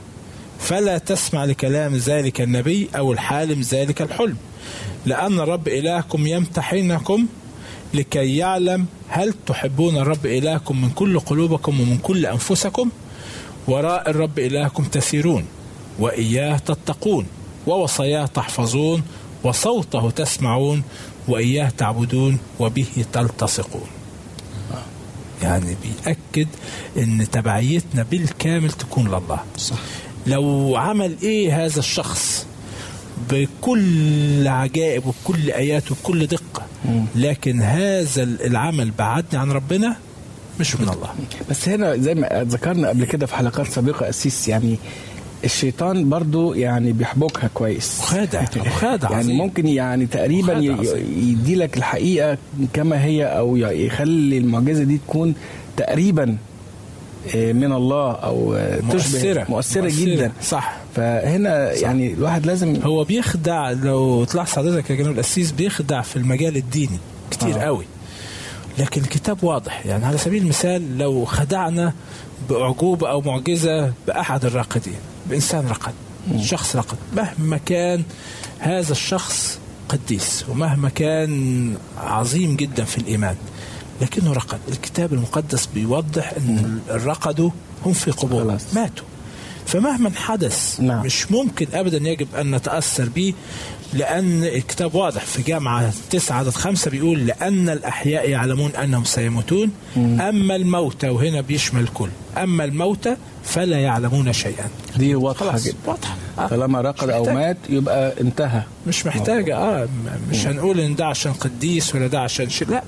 فلا 0.60 0.98
تسمع 0.98 1.44
لكلام 1.44 1.96
ذلك 1.96 2.40
النبي 2.40 2.88
أو 2.96 3.12
الحالم 3.12 3.60
ذلك 3.60 4.02
الحلم. 4.02 4.36
لأن 5.06 5.40
الرب 5.40 5.68
إلهكم 5.68 6.26
يمتحنكم 6.26 7.26
لكي 7.94 8.36
يعلم 8.36 8.86
هل 9.08 9.34
تحبون 9.46 9.96
الرب 9.96 10.26
إلهكم 10.26 10.80
من 10.82 10.90
كل 10.90 11.20
قلوبكم 11.20 11.80
ومن 11.80 11.98
كل 11.98 12.26
أنفسكم. 12.26 12.90
وراء 13.68 14.10
الرب 14.10 14.38
إلهكم 14.38 14.84
تسيرون 14.84 15.44
وإياه 15.98 16.56
تتقون 16.58 17.26
ووصاياه 17.66 18.26
تحفظون 18.26 19.02
وصوته 19.44 20.10
تسمعون 20.10 20.82
وإياه 21.28 21.68
تعبدون 21.68 22.38
وبه 22.60 22.86
تلتصقون. 23.12 23.86
يعني 25.42 25.76
بيأكد 25.82 26.48
إن 26.96 27.30
تبعيتنا 27.32 28.02
بالكامل 28.10 28.70
تكون 28.70 29.08
لله. 29.08 29.40
صح. 29.56 29.76
لو 30.26 30.76
عمل 30.76 31.16
إيه 31.22 31.64
هذا 31.64 31.78
الشخص؟ 31.78 32.46
بكل 33.31 34.48
عجائب 34.48 35.02
وبكل 35.07 35.50
آيات 35.50 35.90
وبكل 35.92 36.26
دقة. 36.26 36.62
لكن 37.16 37.61
هذا 37.62 38.22
العمل 38.22 38.90
بعدني 38.98 39.40
عن 39.40 39.50
ربنا 39.52 39.96
مش 40.61 40.76
من 40.76 40.88
الله. 40.88 41.09
بس 41.50 41.68
هنا 41.68 41.96
زي 41.96 42.14
ما 42.14 42.28
ذكرنا 42.48 42.88
قبل 42.88 43.04
كده 43.04 43.26
في 43.26 43.35
حلقات 43.37 43.66
سابقة 43.66 44.09
أسيس 44.09 44.48
يعني 44.48 44.78
الشيطان 45.44 46.09
برضو 46.09 46.54
يعني 46.54 46.92
بيحبكها 46.92 47.50
كويس. 47.54 48.00
مخادع 48.00 48.44
مخادع 48.57 49.11
يعني. 49.16 49.33
ممكن 49.33 49.66
يعني 49.68 50.07
تقريبا. 50.07 50.52
يدي 51.16 51.54
لك 51.54 51.76
الحقيقة 51.76 52.38
كما 52.72 53.04
هي 53.04 53.24
أو 53.24 53.57
يخلي 53.57 54.38
المعجزة 54.38 54.85
دي 54.85 54.98
تكون 54.98 55.35
تقريبا 55.76 56.37
آه، 57.35 57.52
من 57.52 57.72
الله 57.72 58.12
أو 58.12 58.54
آه، 58.54 58.76
تشبه 58.76 58.92
مؤثرة. 58.92 59.46
مؤثرة, 59.48 59.83
مؤثرة. 59.83 60.04
جدا. 60.04 60.33
صح. 60.42 60.76
فهنا 60.98 61.72
يعني 61.72 62.12
الواحد 62.12 62.46
لازم 62.46 62.82
هو 62.82 63.04
بيخدع 63.04 63.70
لو 63.70 64.24
تلاحظ 64.24 64.52
حضرتك 64.52 64.90
يا 64.90 64.94
جناب 64.94 65.12
القسيس 65.12 65.52
بيخدع 65.52 66.00
في 66.00 66.16
المجال 66.16 66.56
الديني 66.56 66.98
كتير 67.30 67.61
آه. 67.61 67.64
قوي. 67.64 67.84
لكن 68.78 69.00
الكتاب 69.00 69.44
واضح. 69.44 69.87
يعني 69.87 70.06
على 70.06 70.18
سبيل 70.18 70.42
المثال 70.42 70.98
لو 70.98 71.24
خدعنا 71.24 71.92
بأعجوبة 72.50 73.11
أو 73.11 73.20
معجزة 73.20 73.92
بأحد 74.06 74.44
الراقدين 74.44 74.98
بإنسان 75.30 75.66
رقد 75.68 75.92
شخص 76.40 76.76
رقد 76.76 76.96
مهما 77.16 77.58
كان 77.66 78.02
هذا 78.58 78.92
الشخص 78.92 79.58
قديس 79.88 80.44
ومهما 80.48 80.88
كان 80.88 81.74
عظيم 81.98 82.56
جدا 82.56 82.84
في 82.84 82.98
الإيمان 82.98 83.37
لكنه 84.00 84.32
رقد. 84.32 84.58
الكتاب 84.68 85.12
المقدس 85.12 85.66
بيوضح 85.66 86.32
أن 86.37 86.80
الرقدوا 86.90 87.50
هم 87.87 87.92
في 87.92 88.11
قبور. 88.11 88.58
ماتوا. 88.74 89.04
فمهما 89.68 90.11
حدث 90.16 90.81
نعم. 90.81 91.07
مش 91.07 91.31
ممكن 91.33 91.66
ابدا 91.72 92.09
يجب 92.11 92.26
أن 92.40 92.54
نتأثر 92.54 93.09
به 93.09 93.35
لأن 93.94 94.44
الكتاب 94.44 94.94
واضح 94.94 95.24
في 95.24 95.42
جامعة 95.42 95.92
9 96.11 96.37
عدد 96.37 96.48
خمسة 96.50 96.90
بيقول 96.90 97.26
لأن 97.26 97.68
الأحياء 97.68 98.31
يعلمون 98.31 98.70
أنهم 98.70 99.04
سيموتون. 99.04 99.70
أما 99.96 100.57
الموتى 100.57 101.09
وهنا 101.09 101.40
بيشمل 101.40 101.81
الكل. 101.81 102.09
أما 102.37 102.64
الموتى 102.64 103.16
فلا 103.44 103.78
يعلمون 103.81 104.33
شيئا. 104.33 104.64
دي 104.96 105.14
واضحة 105.14 105.50
خلاص 105.50 105.64
جدا. 105.64 105.76
واضحة. 105.87 106.14
آه. 106.38 106.46
طالما 106.46 106.81
رقد 106.81 107.11
أو. 107.11 107.24
مات 107.24 107.57
يبقى 107.68 108.20
انتهى. 108.20 108.62
مش 108.87 109.07
محتاجه 109.07 109.57
آه 109.57 109.88
مش 110.31 110.46
هنقول 110.46 110.81
إن 110.81 110.94
ده 110.94 111.07
عشان 111.07 111.33
قديس 111.33 111.94
ولا 111.94 112.07
ده 112.07 112.20
عشان 112.20 112.50
شيء. 112.50 112.68
لا 112.68 112.83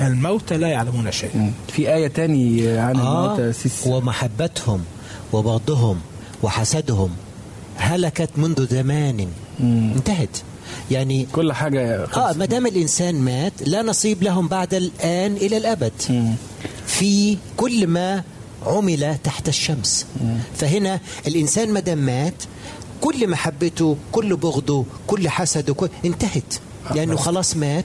الموتى 0.00 0.56
لا 0.56 0.68
يعلمون 0.68 1.12
شيئا. 1.12 1.52
في 1.72 1.94
آية 1.94 2.08
تاني 2.08 2.68
عن 2.78 2.96
آه 2.96 3.24
الموتى 3.36 3.52
سيس. 3.52 3.86
ومحبتهم 3.86 4.84
وبغضهم 5.32 6.00
وحسدهم 6.42 7.10
هلكت 7.76 8.30
منذ 8.36 8.66
زمان. 8.66 9.28
انتهت. 9.60 10.36
يعني 10.90 11.26
كل 11.32 11.52
حاجة 11.52 12.02
آه 12.02 12.06
خلصت. 12.06 12.36
ما 12.36 12.44
دام 12.44 12.66
الإنسان 12.66 13.14
مات 13.14 13.52
لا 13.66 13.82
نصيب 13.82 14.22
لهم 14.22 14.48
بعد 14.48 14.74
الآن 14.74 15.36
إلى 15.36 15.56
الأبد. 15.56 15.92
في 16.86 17.38
كل 17.56 17.86
ما 17.86 18.22
عمل 18.66 19.16
تحت 19.24 19.48
الشمس. 19.48 20.06
فهنا 20.56 21.00
الإنسان 21.26 21.72
ما 21.72 21.80
دام 21.80 21.98
مات 21.98 22.34
كل 23.00 23.30
محبته 23.30 23.96
كل 24.12 24.36
بغضه 24.36 24.84
كل 25.06 25.28
حسده 25.28 25.74
كل 25.74 25.88
انتهت. 26.04 26.54
لأنه 26.94 27.16
خلاص 27.16 27.56
مات. 27.56 27.84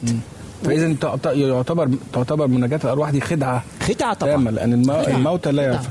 فإذا 0.63 0.95
يعتبر 1.33 1.89
تعتبر 2.13 2.47
مناجاة 2.47 2.79
الأرواح 2.83 3.09
دي 3.09 3.21
خدعة 3.21 3.63
خدعة 3.81 4.13
طبعا 4.13 4.31
تامة 4.31 4.51
لأن 4.51 4.73
المو... 4.73 4.93
خدعة. 5.03 5.15
الموتى 5.17 5.51
لا. 5.51 5.63
يعرف. 5.63 5.89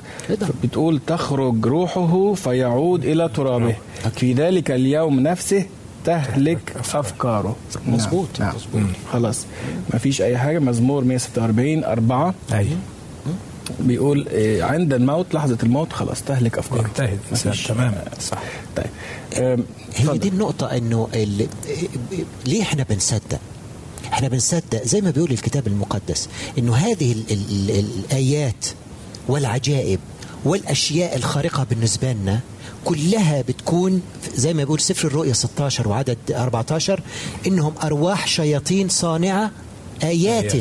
بتقول 0.65 1.01
تخرج 1.07 1.67
روحه 1.67 2.35
فيعود 2.35 3.05
إلى 3.05 3.29
ترابه 3.29 3.77
في 4.17 4.33
ذلك 4.33 4.71
اليوم 4.71 5.21
نفسه 5.21 5.67
تهلك 6.05 6.73
أفكاره 6.95 7.57
مظبوط. 7.87 8.29
نعم. 8.41 8.55
نعم. 8.75 8.87
خلاص 9.13 9.47
ما 9.93 9.99
فيش 9.99 10.23
أي 10.23 10.39
حاجة 10.39 10.59
مزمور 10.59 11.05
146 11.05 11.85
4 11.85 12.35
أيوه 12.53 12.77
بيقول 13.81 14.27
آه، 14.33 14.63
عند 14.63 14.95
الموت 14.95 15.35
لحظة 15.35 15.59
الموت 15.63 15.93
خلاص 15.93 16.23
تهلك 16.23 16.59
أفكاره 16.59 16.91
مفيش. 17.33 17.67
تماما 17.67 18.05
صح 18.21 18.39
طيب 18.77 18.87
هي. 19.97 20.19
دي 20.19 20.29
النقطة 20.29 20.67
إنه 20.67 21.09
ال... 21.15 21.47
ليه 22.47 22.63
إحنا 22.63 22.87
بنصدق؟ 22.91 23.39
إحنا 24.13 24.29
بنصدق 24.29 24.85
زي 24.85 25.01
ما 25.01 25.11
بيقول 25.11 25.31
الكتاب 25.31 25.67
المقدس 25.67 26.29
انه 26.59 26.75
هذه 26.77 27.13
ال... 27.13 27.25
ال... 27.31 27.71
ال... 27.71 27.85
الآيات 28.05 28.67
والعجائب 29.29 30.01
والأشياء 30.45 31.17
الخارقة 31.17 31.67
بالنسبة 31.71 32.13
لنا 32.13 32.41
كلها 32.85 33.43
بتكون 33.43 34.03
زي 34.35 34.55
ما 34.55 34.65
بيقول 34.65 34.81
سفر 34.81 35.09
الرؤيا 35.09 35.33
16 35.33 35.89
وعدد 35.89 36.19
14 36.31 37.01
إنهم 37.47 37.73
أرواح 37.83 38.27
شياطين 38.27 38.89
صانعة 38.89 39.51
آيات. 40.03 40.53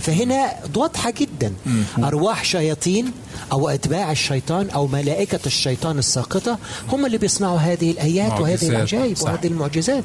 فهنا 0.00 0.52
واضحة 0.76 1.10
جدا. 1.10 1.52
أرواح 1.98 2.44
شياطين 2.44 3.10
أو 3.52 3.68
أتباع 3.68 4.12
الشيطان 4.12 4.70
أو 4.70 4.86
ملائكة 4.86 5.40
الشيطان 5.46 5.98
الساقطة 5.98 6.58
هم 6.92 7.06
اللي 7.06 7.18
بيصنعوا 7.18 7.58
هذه 7.58 7.90
الآيات 7.90 8.40
وهذه. 8.40 8.68
العجائب. 8.68 9.22
وهذه 9.22 9.46
المعجزات. 9.46 10.04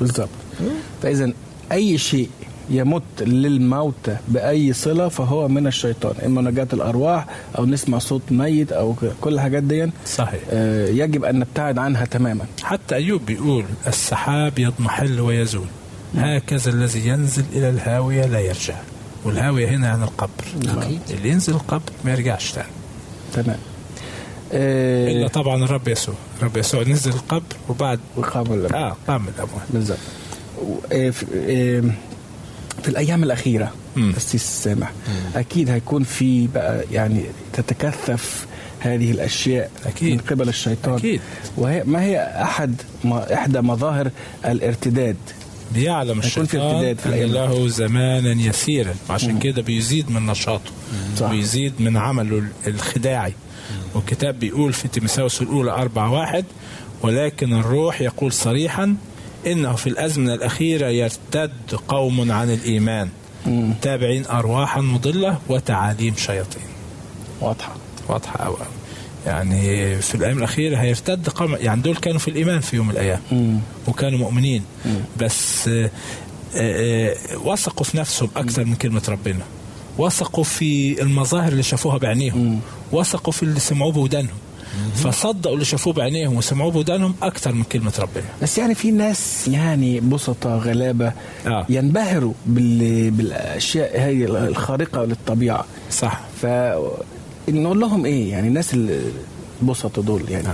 بالظبط 0.00 0.28
فاذا 1.02 1.32
أي 1.72 1.98
شيء 1.98 2.28
يمت 2.70 3.02
للموتى 3.20 4.16
بأي 4.28 4.72
صلة 4.72 5.08
فهو 5.08 5.48
من 5.48 5.66
الشيطان. 5.66 6.12
إما 6.26 6.42
نجاة 6.42 6.68
الأرواح 6.72 7.26
أو 7.58 7.66
نسمع 7.66 7.98
صوت 7.98 8.22
ميت 8.30 8.72
أو 8.72 8.92
ك- 8.94 9.12
كل 9.20 9.34
الحاجات 9.34 9.62
دي 9.62 9.90
صحيح. 10.06 10.40
آه، 10.50 10.88
يجب 10.88 11.24
أن 11.24 11.38
نبتعد 11.38 11.78
عنها 11.78 12.04
تماما. 12.04 12.44
حتى 12.62 12.94
أيوب 12.94 13.26
بيقول 13.26 13.64
السحاب 13.86 14.58
يضمحل 14.58 15.20
ويزول. 15.20 15.66
هكذا 16.16 16.70
الذي 16.70 17.08
ينزل 17.08 17.44
إلى 17.52 17.68
الهاوية 17.68 18.26
لا 18.26 18.40
يرجع. 18.40 18.74
والهاوية 19.24 19.68
هنا 19.68 19.86
يعني 19.86 20.04
القبر. 20.04 20.44
أكيد. 20.78 21.00
اللي 21.10 21.28
ينزل 21.28 21.52
القبر 21.54 21.82
ما 22.04 22.12
يرجعش 22.12 22.52
تاني. 22.52 22.68
تمام. 23.34 23.58
آه، 24.52 25.12
إلا 25.12 25.28
طبعا 25.28 25.64
الرب 25.64 25.88
يسوع. 25.88 26.14
الرب 26.38 26.56
يسوع 26.56 26.82
نزل 26.82 27.10
القبر 27.10 27.42
وبعد 27.68 28.00
وقام 28.16 28.66
آه 28.74 28.96
قام 29.08 29.22
من 29.22 29.28
الأموات 29.28 29.62
بالظبط 29.70 29.98
في 30.90 31.24
آه، 31.32 31.90
في 32.82 32.88
الأيام 32.88 33.22
الأخيرة. 33.22 33.72
السيس 33.96 34.42
سامح 34.42 34.92
أكيد 35.36 35.70
هيكون 35.70 36.02
في 36.02 36.46
بقى 36.46 36.84
يعني 36.92 37.24
تتكثف 37.52 38.46
هذه 38.80 39.10
الأشياء 39.10 39.70
أكيد. 39.86 40.12
من 40.12 40.18
قبل 40.18 40.48
الشيطان 40.48 40.94
أكيد. 40.94 41.20
وهي 41.56 41.82
ما 41.84 42.02
هي 42.02 42.18
أحد 42.42 42.74
ما 43.04 43.34
إحدى 43.34 43.60
مظاهر 43.60 44.10
الارتداد 44.44 45.16
ليعلم 45.74 46.20
هيكون 46.20 46.20
في 46.20 46.38
الشيطان 46.56 46.74
ارتداد 46.74 46.98
في 46.98 47.24
أن. 47.24 47.30
له 47.32 47.68
زمانا 47.68 48.32
يسيرا 48.42 48.94
عشان 49.10 49.38
كده 49.38 49.62
بيزيد 49.62 50.10
من 50.10 50.26
نشاطه 50.26 50.70
صح. 51.18 51.30
ويزيد 51.30 51.72
من 51.80 51.96
عمله 51.96 52.42
الخداعي 52.66 53.34
والكتاب 53.94 54.38
بيقول 54.38 54.72
في 54.72 54.88
تيموثاوس 54.88 55.42
الأولى 55.42 55.70
أربعة 55.70 56.12
واحد 56.12 56.44
ولكن 57.02 57.52
الروح 57.52 58.00
يقول 58.00 58.32
صريحا 58.32 58.96
إنه 59.46 59.72
في 59.74 59.86
الأزمنة 59.86 60.34
الأخيرة 60.34 60.86
يرتد 60.86 61.52
قوم 61.88 62.32
عن 62.32 62.50
الإيمان 62.50 63.08
تابعين 63.82 64.26
أرواحا 64.26 64.80
مضلة 64.80 65.38
وتعاليم 65.48 66.14
شياطين. 66.16 66.62
واضحة. 68.08 68.46
أوي 68.46 68.56
أوي. 68.56 68.66
يعني 69.26 69.94
في 70.02 70.14
الأيام 70.14 70.38
الأخيرة 70.38 70.76
هيرتد 70.76 71.28
قوم 71.28 71.56
يعني 71.60 71.80
دول 71.82 71.96
كانوا 71.96 72.18
في 72.18 72.28
الإيمان 72.28 72.60
في 72.60 72.76
يوم 72.76 72.86
من 72.86 72.92
الأيام 72.92 73.20
وكانوا 73.88 74.18
مؤمنين. 74.18 74.62
بس 75.20 75.68
آه، 75.68 75.90
آه، 76.56 77.14
وثقوا 77.44 77.84
في 77.84 77.96
نفسهم 77.96 78.28
أكثر 78.36 78.64
من 78.64 78.74
كلمة 78.74 79.02
ربنا. 79.08 79.44
وثقوا 79.98 80.44
في 80.44 81.02
المظاهر 81.02 81.52
اللي 81.52 81.62
شافوها 81.62 81.98
بعينيهم. 81.98 82.60
وثقوا 82.92 83.32
في 83.32 83.42
اللي 83.42 83.60
سمعوه 83.60 83.92
بودانهم. 83.92 84.34
فصدقوا 84.94 85.54
اللي 85.54 85.64
شافوه 85.64 85.92
بعينيهم 85.92 86.36
وسمعوه 86.36 86.70
بودانهم 86.70 87.14
أكثر 87.22 87.52
من 87.52 87.62
كلمة 87.62 87.92
ربنا. 87.98 88.24
بس 88.42 88.58
يعني 88.58 88.74
في 88.74 88.90
ناس 88.90 89.48
يعني 89.48 90.00
بسطة 90.00 90.56
غلابة 90.56 91.12
آه. 91.46 91.66
ينبهروا 91.68 92.32
بال... 92.46 93.10
بالأشياء 93.10 94.00
هذه 94.00 94.24
الخارقة 94.24 95.04
للطبيعة. 95.04 95.64
صح. 95.90 96.20
فنقول 96.42 97.80
لهم 97.80 98.04
إيه؟ 98.06 98.30
يعني 98.30 98.48
الناس 98.48 98.76
البسطة 99.62 100.02
دول 100.02 100.22
يعني. 100.30 100.48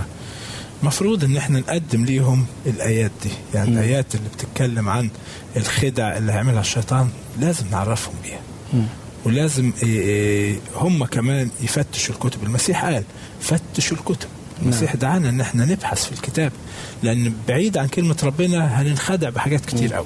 مفروض 0.83 1.23
إن 1.23 1.37
إحنا 1.37 1.59
نقدم 1.59 2.05
ليهم 2.05 2.45
الآيات 2.65 3.11
دي. 3.23 3.29
يعني 3.53 3.69
الآيات 3.69 4.15
اللي 4.15 4.29
بتتكلم 4.29 4.89
عن 4.89 5.09
الخدع 5.57 6.17
اللي 6.17 6.31
هيعملها 6.31 6.61
الشيطان 6.61 7.09
لازم 7.39 7.65
نعرفهم 7.71 8.13
بيها. 8.23 8.39
ولازم 9.25 9.71
إيه 9.83 9.99
إيه 10.01 10.55
هم 10.75 11.05
كمان 11.05 11.49
يفتشوا 11.61 12.15
الكتب. 12.15 12.43
المسيح 12.43 12.85
قال 12.85 13.03
فتشوا 13.41 13.97
الكتب. 13.97 14.27
المسيح 14.61 14.95
دعانا 14.95 15.29
إن 15.29 15.41
إحنا 15.41 15.65
نبحث 15.65 16.05
في 16.05 16.11
الكتاب 16.11 16.51
لأن 17.03 17.33
بعيد 17.47 17.77
عن 17.77 17.87
كلمة 17.87 18.15
ربنا 18.23 18.81
هننخدع 18.81 19.29
بحاجات 19.29 19.65
كتير 19.65 19.93
قوي 19.93 20.05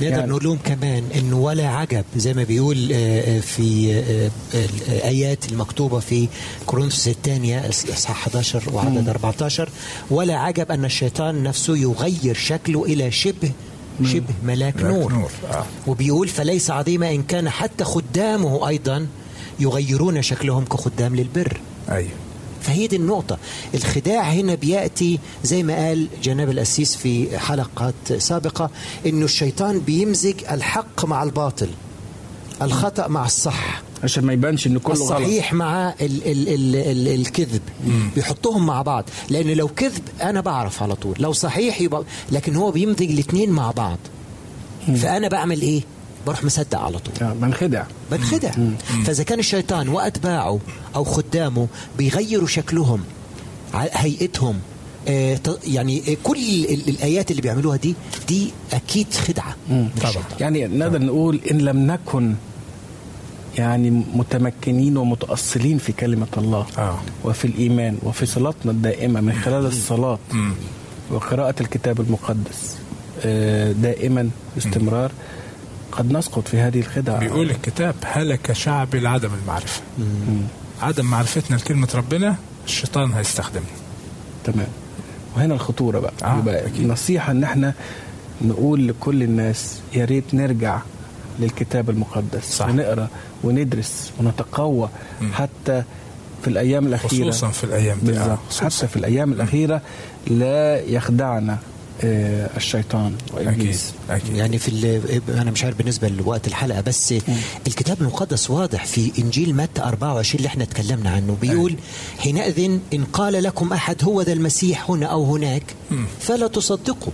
نقدر 0.00 0.16
يعني- 0.16 0.30
نقول 0.30 0.44
لهم 0.44 0.58
كمان 0.64 1.04
انه 1.14 1.36
ولا 1.38 1.68
عجب 1.68 2.04
زي 2.16 2.34
ما 2.34 2.44
بيقول 2.44 2.92
آه، 2.92 3.36
آه، 3.36 3.40
في 3.40 3.92
آه، 3.94 4.30
الآيات 4.88 5.52
المكتوبة 5.52 5.98
في 6.00 6.28
كورنثوس 6.66 7.08
الثانية 7.08 7.68
اصحاح 7.68 8.16
11 8.26 8.62
وعدد 8.72 9.08
14 9.08 9.68
ولا 10.10 10.36
عجب 10.36 10.70
أن 10.72 10.84
الشيطان 10.84 11.42
نفسه 11.42 11.76
يغير 11.76 12.34
شكله 12.34 12.84
إلى 12.84 13.10
شبه 13.10 13.50
شبه 14.04 14.34
ملاك 14.44 14.76
ملاك 14.76 14.94
نور, 14.94 15.12
نور، 15.12 15.30
آه. 15.50 15.66
وبيقول 15.86 16.28
فليس 16.28 16.70
عظيما 16.70 17.10
إن 17.10 17.22
كان 17.22 17.50
حتى 17.50 17.84
خدامه 17.84 18.68
أيضا 18.68 19.06
يغيرون 19.60 20.22
شكلهم 20.22 20.64
كخدام 20.64 21.16
للبر. 21.16 21.60
أيوه 21.90 22.10
فهي 22.62 22.86
دي 22.86 22.96
النقطة. 22.96 23.38
الخداع 23.74 24.22
هنا 24.22 24.54
بيأتي 24.54 25.18
زي 25.44 25.62
ما 25.62 25.74
قال 25.86 26.08
جناب 26.22 26.50
الأسيس 26.50 26.96
في 26.96 27.38
حلقات 27.38 27.94
سابقة 28.18 28.70
إنه 29.06 29.24
الشيطان 29.24 29.80
بيمزج 29.80 30.34
الحق 30.50 31.04
مع 31.04 31.22
الباطل 31.22 31.68
الخطأ 32.62 33.08
مع 33.08 33.24
الصح. 33.26 33.82
عشان 34.04 34.24
ما 34.24 34.32
يبانش 34.32 34.66
إن 34.66 34.78
كله 34.78 34.94
غلط. 34.94 35.02
الصحيح 35.02 35.52
مع 35.52 35.88
ال 36.00 36.26
ال 36.26 36.48
ال 36.48 36.76
ال 36.76 37.08
الكذب. 37.20 37.60
بيحطهم 38.14 38.66
مع 38.66 38.82
بعض. 38.82 39.04
لأن 39.30 39.46
لو 39.50 39.68
كذب 39.68 40.02
أنا 40.22 40.40
بعرف 40.40 40.82
على 40.82 40.94
طول. 40.96 41.14
لو 41.18 41.32
صحيح 41.32 41.80
يبقى 41.80 42.04
لكن 42.32 42.56
هو 42.56 42.70
بيمزج 42.70 43.10
الاثنين 43.10 43.50
مع 43.50 43.70
بعض. 43.70 43.98
فأنا 44.96 45.28
بعمل 45.28 45.60
إيه؟ 45.60 45.82
بروح 46.26 46.44
مصدق 46.44 46.78
على 46.78 46.98
طول. 46.98 47.14
آه، 47.28 47.32
بنخدع. 47.32 47.84
بنخدع. 48.10 48.50
فإذا 49.04 49.22
كان 49.24 49.38
الشيطان 49.38 49.88
وأتباعه 49.88 50.60
أو 50.96 51.04
خدامه 51.04 51.66
بيغيروا 51.98 52.46
شكلهم 52.48 53.00
هيئتهم 53.74 54.58
آه، 55.08 55.38
يعني 55.66 56.12
آه، 56.12 56.16
كل 56.24 56.36
ال- 56.64 56.88
الآيات 56.88 57.30
اللي 57.30 57.42
بيعملوها 57.42 57.76
دي 57.76 57.94
دي 58.28 58.50
أكيد 58.72 59.14
خدعة. 59.14 59.56
الشيطان. 59.70 60.22
يعني 60.40 60.66
نقدر 60.66 61.02
نقول 61.02 61.40
إن 61.50 61.58
لم 61.58 61.76
نكن 61.92 62.34
يعني 63.58 63.90
متمكنين 63.90 64.96
ومتأصلين 64.96 65.78
في 65.78 65.92
كلمة 65.92 66.26
الله. 66.36 66.66
آه. 66.78 66.98
وفي 67.24 67.44
الإيمان 67.44 67.98
وفي 68.02 68.26
صلاتنا 68.26 68.72
الدائمة 68.72 69.20
من 69.20 69.32
خلال 69.32 69.66
الصلاة. 69.66 70.18
مم. 70.32 70.52
وقراءة 71.10 71.54
الكتاب 71.60 72.00
المقدس 72.00 72.76
آه، 73.24 73.72
دائما 73.72 74.30
باستمرار. 74.54 75.10
قد 75.92 76.12
نسقط 76.12 76.48
في 76.48 76.56
هذه 76.58 76.80
الخدعة. 76.80 77.18
بيقول 77.18 77.50
الكتاب 77.50 77.94
هلك 78.04 78.52
شعبي 78.52 79.00
لعدم 79.00 79.30
المعرفة. 79.42 79.80
عدم 80.82 81.04
معرفتنا 81.04 81.56
لكلمة 81.56 81.88
ربنا 81.94 82.36
الشيطان 82.66 83.12
هيستخدمنا. 83.12 83.66
تمام. 84.44 84.68
وهنا 85.36 85.54
الخطورة 85.54 85.98
بقى. 85.98 86.12
آه،. 86.22 86.42
نصيحة 86.82 87.30
إن 87.30 87.44
إحنا 87.44 87.74
نقول 88.42 88.88
لكل 88.88 89.22
الناس 89.22 89.80
يا 89.94 90.04
ريت 90.04 90.34
نرجع 90.34 90.80
للكتاب 91.40 91.90
المقدس. 91.90 92.44
صح. 92.56 92.68
ونقرأ 92.68 93.08
وندرس 93.44 94.10
ونتقوى 94.20 94.88
حتى 95.32 95.82
في 96.42 96.48
الأيام 96.50 96.86
الأخيرة. 96.86 97.30
خصوصا 97.30 97.48
في 97.48 97.64
الأيام 97.64 97.98
دي. 98.02 98.18
آه،. 98.18 98.38
حتى 98.60 98.88
في 98.88 98.96
الأيام 98.96 99.32
الأخيرة 99.32 99.80
لا 100.26 100.80
يخدعنا 100.80 101.58
آه، 102.04 102.50
الشيطان 102.56 103.14
وابليس 103.34 103.92
أكيد 104.10 104.36
يعني 104.36 104.58
في 104.58 104.68
ال- 104.68 105.20
أنا 105.28 105.50
مش 105.50 105.64
عارف 105.64 105.78
بالنسبة 105.78 106.08
لوقت 106.08 106.46
الحلقة 106.48 106.80
بس 106.80 107.14
الكتاب 107.66 108.00
المقدس 108.00 108.50
واضح 108.50 108.84
في 108.84 109.12
إنجيل 109.18 109.54
متى 109.56 109.82
24 109.82 110.36
اللي 110.38 110.46
إحنا 110.48 110.64
اتكلمنا 110.64 111.10
عنه. 111.10 111.36
بيقول 111.40 111.74
حينئذ 112.18 112.78
إن 112.94 113.04
قال 113.12 113.42
لكم 113.42 113.72
أحد 113.72 114.04
هو 114.04 114.22
ذا 114.22 114.32
المسيح 114.32 114.90
هنا 114.90 115.06
أو 115.06 115.24
هناك 115.36 115.62
فلا 116.20 116.46
تصدقوا. 116.46 117.12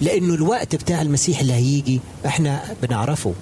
لأنه 0.00 0.34
الوقت 0.34 0.76
بتاع 0.76 1.02
المسيح 1.02 1.40
اللي 1.40 1.52
هيجي 1.52 2.00
إحنا 2.26 2.62
بنعرفه. 2.82 3.32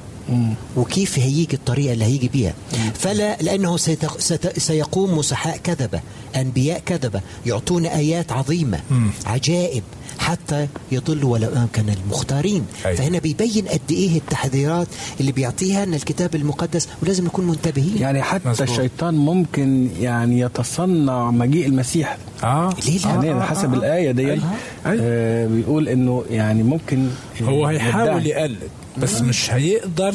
وكيف 0.76 1.18
هيجي 1.18 1.48
الطريقة 1.56 1.92
اللي 1.92 2.04
هيجي 2.04 2.28
بيها. 2.28 2.54
فلا 2.94 3.36
لأنه 3.42 3.76
سيتق- 3.76 4.18
ست- 4.20 4.58
سيقوم 4.58 5.18
مسحاء 5.18 5.56
كذبة 5.56 6.00
أنبياء 6.36 6.78
كذبة 6.86 7.20
يعطون 7.46 7.86
آيات 7.86 8.32
عظيمة 8.32 8.80
عجائب. 9.26 9.82
حتى 10.18 10.68
يضلوا 10.92 11.32
ولو 11.32 11.48
أمكن 11.48 11.84
المختارين 11.88 12.66
أيوة. 12.86 12.96
فهنا 12.96 13.18
بيبين 13.18 13.68
قد 13.68 13.80
إيه 13.90 14.16
التحذيرات 14.18 14.86
اللي 15.20 15.32
بيعطيها 15.32 15.84
لنا 15.86 15.96
الكتاب 15.96 16.34
المقدس 16.34 16.88
ولازم 17.02 17.24
نكون 17.24 17.46
منتبهين 17.46 17.96
يعني 17.98 18.22
حتى 18.22 18.48
مظبوط. 18.48 18.68
الشيطان 18.70 19.14
ممكن 19.14 19.88
يعني 20.00 20.40
يتصنع 20.40 21.30
مجيء 21.30 21.66
المسيح 21.66 22.16
آه 22.44 22.74
ليه 22.86 22.98
لا؟ 22.98 23.24
يعني 23.24 23.42
حسب 23.42 23.74
الآية 23.74 24.10
دي 24.10 24.30
أيوة. 24.32 24.42
آه 24.86 25.46
بيقول 25.46 25.88
إنه 25.88 26.24
يعني 26.30 26.62
ممكن 26.62 27.08
هو 27.42 27.66
هيحاول. 27.66 28.26
يقلد 28.26 28.58
بس 28.98 29.20
مش 29.20 29.50
هيقدر 29.52 30.14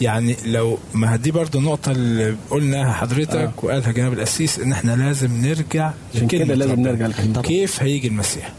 يعني 0.00 0.36
لو 0.46 0.78
ما 0.94 1.16
دي 1.16 1.30
برضه 1.30 1.58
النقطة 1.58 1.92
اللي 1.92 2.36
قلناها 2.50 2.92
حضرتك 2.92 3.34
آه. 3.36 3.52
وقالها 3.62 3.92
جناب 3.92 4.12
القسيس 4.12 4.58
إن 4.58 4.72
إحنا 4.72 4.92
لازم 4.96 5.46
نرجع 5.46 5.90
عشان 6.14 6.26
كده 6.28 6.54
لازم. 6.54 6.80
نرجع 6.80 7.06
لكلمة. 7.06 7.42
كيف 7.42 7.82
هيجي 7.82 8.08
المسيح 8.08 8.52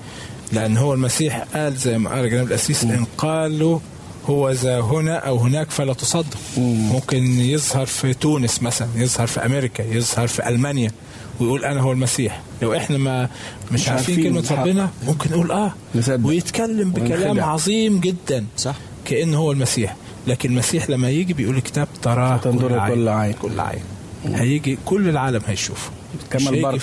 لأن 0.53 0.77
هو 0.77 0.93
المسيح 0.93 1.43
قال 1.53 1.75
زي 1.75 1.97
ما 1.97 2.09
قال 2.09 2.29
جناب 2.29 2.47
القسيس 2.47 2.83
إن 2.83 3.05
قالوا 3.17 3.79
هو 4.25 4.51
ذا 4.51 4.79
هنا 4.79 5.15
أو 5.17 5.37
هناك 5.37 5.71
فلا 5.71 5.93
تصدق 5.93 6.37
ممكن 6.57 7.23
يظهر 7.39 7.85
في 7.85 8.13
تونس 8.13 8.61
مثلا 8.63 8.87
يظهر 8.95 9.27
في 9.27 9.45
أمريكا 9.45 9.83
يظهر 9.83 10.27
في 10.27 10.49
ألمانيا 10.49 10.91
ويقول 11.39 11.65
أنا 11.65 11.81
هو 11.81 11.91
المسيح 11.91 12.41
لو 12.61 12.73
إحنا 12.75 12.97
ما 12.97 13.23
مش, 13.71 13.81
مش 13.81 13.89
عارفين 13.89 14.15
عارفين 14.15 14.37
الحق. 14.37 14.59
ربنا 14.59 14.89
ممكن 15.07 15.31
نقول 15.31 15.51
آه 15.51 15.73
نصدق. 15.95 16.27
ويتكلم 16.27 16.91
بكلام 16.91 17.29
ونخدع. 17.31 17.45
عظيم 17.45 17.99
جدا 17.99 18.45
صح 18.57 18.75
كأنه 19.05 19.37
هو 19.37 19.51
المسيح 19.51 19.95
لكن 20.27 20.49
المسيح 20.49 20.89
لما 20.89 21.09
يجي 21.09 21.33
بيقول 21.33 21.57
الكتاب 21.57 21.87
تراه 22.01 22.37
كل 22.37 22.73
عين. 23.09 23.33
كل 23.41 23.59
عين 23.59 23.83
هيجي 24.25 24.77
كل 24.85 25.09
العالم 25.09 25.41
هيشوفه 25.47 25.91
كما 26.29 26.49
البرق. 26.49 26.81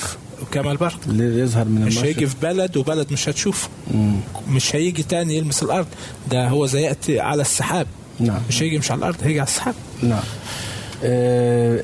كما 0.52 0.72
البرق 0.72 1.00
اللي 1.06 1.40
يظهر 1.40 1.64
من 1.64 1.84
مش. 1.84 1.98
هيجي 1.98 2.26
في 2.26 2.34
بلد 2.42 2.76
وبلد 2.76 3.12
مش 3.12 3.28
هتشوفه. 3.28 3.68
مش 4.48 4.76
هيجي 4.76 5.02
تاني 5.02 5.36
يلمس 5.36 5.62
الأرض. 5.62 5.86
ده 6.30 6.48
هو 6.48 6.66
زي 6.66 6.82
ياتي 6.82 7.20
على 7.20 7.42
السحاب. 7.42 7.86
نعم. 8.20 8.40
مش 8.48 8.62
هيجي 8.62 8.78
مش 8.78 8.90
على 8.90 8.98
الأرض 8.98 9.16
هيجي 9.22 9.40
على 9.40 9.46
السحاب. 9.46 9.74
نعم. 10.02 10.22
آه 11.04 11.82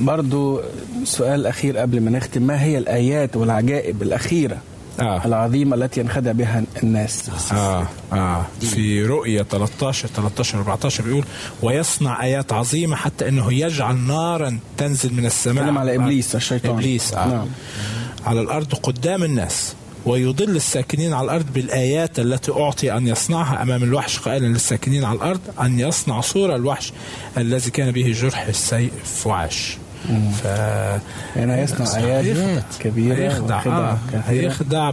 برضو 0.00 0.60
سؤال 1.04 1.46
أخير 1.46 1.78
قبل 1.78 2.00
ما 2.00 2.10
نختم. 2.10 2.42
ما 2.42 2.62
هي 2.62 2.78
الآيات 2.78 3.36
والعجائب 3.36 4.02
الأخيرة 4.02 4.58
آه. 5.00 5.24
العظيمة 5.24 5.76
التي 5.76 6.00
ينخدع 6.00 6.32
بها 6.32 6.64
الناس 6.82 7.30
آه 7.52 7.86
آه 8.12 8.46
في 8.60 9.04
رؤية 9.04 9.42
13 9.42 10.08
13 10.08 10.58
14 10.58 11.04
بيقول 11.04 11.24
ويصنع 11.62 12.22
آيات 12.22 12.52
عظيمة 12.52 12.96
حتى 12.96 13.28
إنه 13.28 13.52
يجعل 13.52 13.96
نارا 13.96 14.58
تنزل 14.76 15.14
من 15.14 15.26
السماء 15.26 15.64
تكلم 15.64 15.78
على 15.78 15.90
الأرض. 15.94 16.08
إبليس، 16.08 16.36
الشيطان. 16.36 16.70
إبليس 16.70 17.14
آه. 17.14 17.26
نعم. 17.28 17.46
على 18.26 18.40
الأرض 18.40 18.74
قدام 18.74 19.22
الناس 19.24 19.74
ويضل 20.06 20.56
الساكنين 20.56 21.12
على 21.12 21.24
الأرض 21.24 21.52
بالآيات 21.52 22.18
التي 22.18 22.52
أعطي 22.52 22.92
أن 22.92 23.06
يصنعها 23.06 23.62
أمام 23.62 23.82
الوحش 23.82 24.18
قائلا 24.18 24.46
للساكنين 24.46 25.04
على 25.04 25.16
الأرض 25.16 25.40
أن 25.60 25.80
يصنع 25.80 26.20
صوره 26.20 26.56
الوحش 26.56 26.92
الذي 27.36 27.70
كان 27.70 27.90
به 27.90 28.12
جرح 28.12 28.46
السيف 28.46 29.26
وعاش 29.26 29.76
ف 30.42 30.44
يعني 31.36 31.54
هيصنع 31.54 31.96
آيات 31.96 32.64
كبيرة 32.80 33.16
هيخدع 33.16 33.58
وخدع 33.58 33.72
آه. 33.72 33.98
هيخدع. 34.26 34.92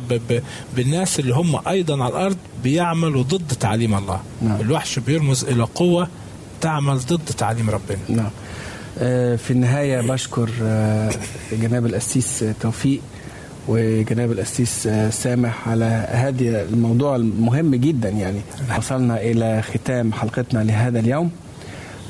بالناس 0.76 1.20
اللي 1.20 1.34
هم 1.34 1.68
أيضا 1.68 2.04
على 2.04 2.13
الأرض 2.13 2.38
بيعملوا 2.63 3.24
ضد 3.24 3.48
تعليم 3.60 3.96
الله. 3.96 4.20
نعم. 4.41 4.62
الوحش 4.62 5.00
بيرمز 5.00 5.44
إلى 5.44 5.63
قوة 5.63 6.08
تعمل 6.62 6.98
ضد 6.98 7.26
تعليم 7.38 7.70
ربنا. 7.70 8.00
نعم. 8.10 8.30
آه، 9.00 9.36
في 9.36 9.52
النهاية 9.52 10.02
بشكر 10.02 10.50
آه، 10.63 11.12
جناب 11.52 11.86
الأسيس 11.86 12.46
توفيق 12.62 13.02
وجناب 13.68 14.32
الأسيس 14.32 14.88
آه، 14.88 15.10
سامح 15.10 15.70
على 15.70 16.08
هذا 16.10 16.62
الموضوع 16.62 17.15
المهم 17.15 17.76
جدا 17.76 18.10
يعني. 18.10 18.41
وصلنا 18.78 19.22
إلى 19.22 19.62
ختام 19.62 20.13
حلقتنا 20.13 20.60
لهذا 20.63 21.00
اليوم. 21.00 21.32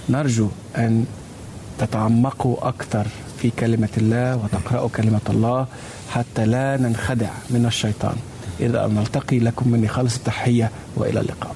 نرجو 0.10 0.50
أن 0.78 1.06
تتعمقوا 1.80 2.68
أكثر 2.68 3.06
في 3.42 3.50
كلمة 3.50 3.90
الله 3.98 4.36
وتقرأوا 4.36 4.90
كلمة 4.90 5.22
الله 5.30 5.68
حتى 6.10 6.46
لا 6.46 6.78
ننخدع 6.78 7.30
من 7.50 7.66
الشيطان. 7.66 8.16
إلى 8.60 8.86
أن 8.86 8.96
نلتقي 8.96 9.40
لكم 9.40 9.70
مني 9.70 9.88
خالص 9.88 10.16
التحية 10.16 10.72
وإلى 10.96 11.20
اللقاء. 11.20 11.56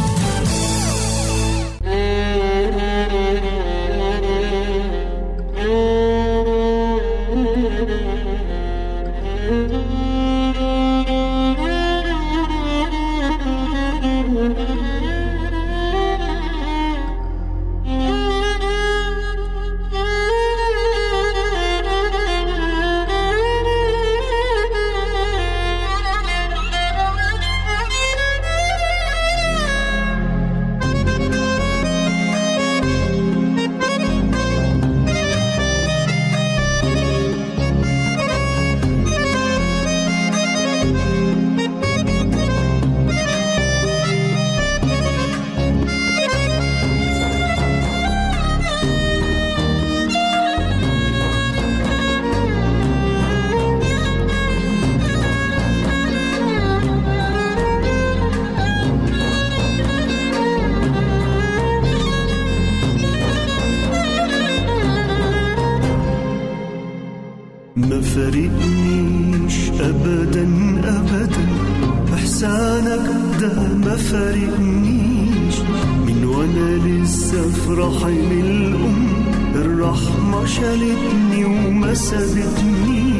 لسه 76.85 77.41
في 77.51 77.71
رحم 77.71 78.31
الأم 78.31 79.07
الرحمة 79.55 80.45
شالتني 80.45 81.45
وما 81.45 81.93
سابتنيش 81.93 83.10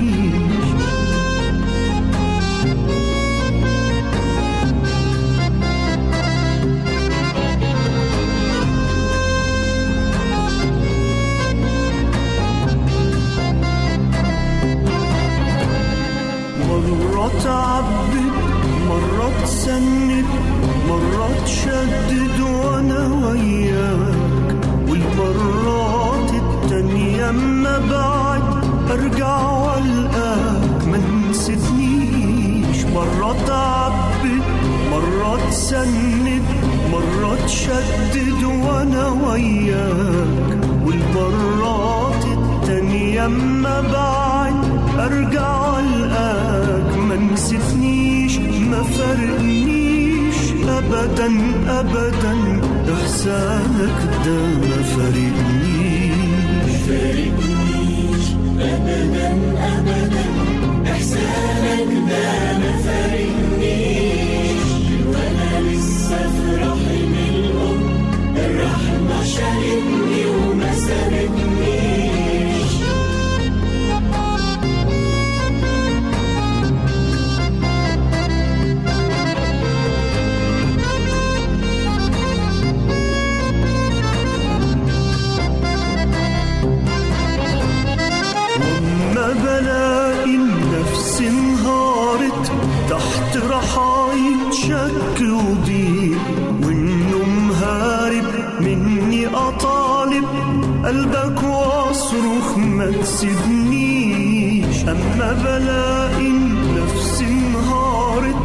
أما 104.88 105.34
بلاء 105.44 106.32
نفسي 106.78 107.26
انهارت 107.26 108.36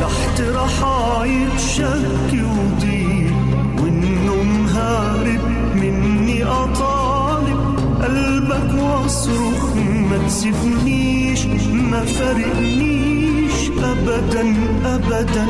تحت 0.00 0.40
رحايل 0.40 1.48
شك 1.60 2.32
وضيق 2.32 3.36
والنوم 3.82 4.66
هارب 4.66 5.40
مني 5.74 6.44
أطالب. 6.44 7.60
قلبك 8.02 8.82
واصرخ 8.82 9.76
ما 10.10 10.18
تسيبنيش 10.26 11.46
ما 11.90 12.00
فارقنيش. 12.04 13.70
أبدا 13.84 14.54
أبدا 14.84 15.46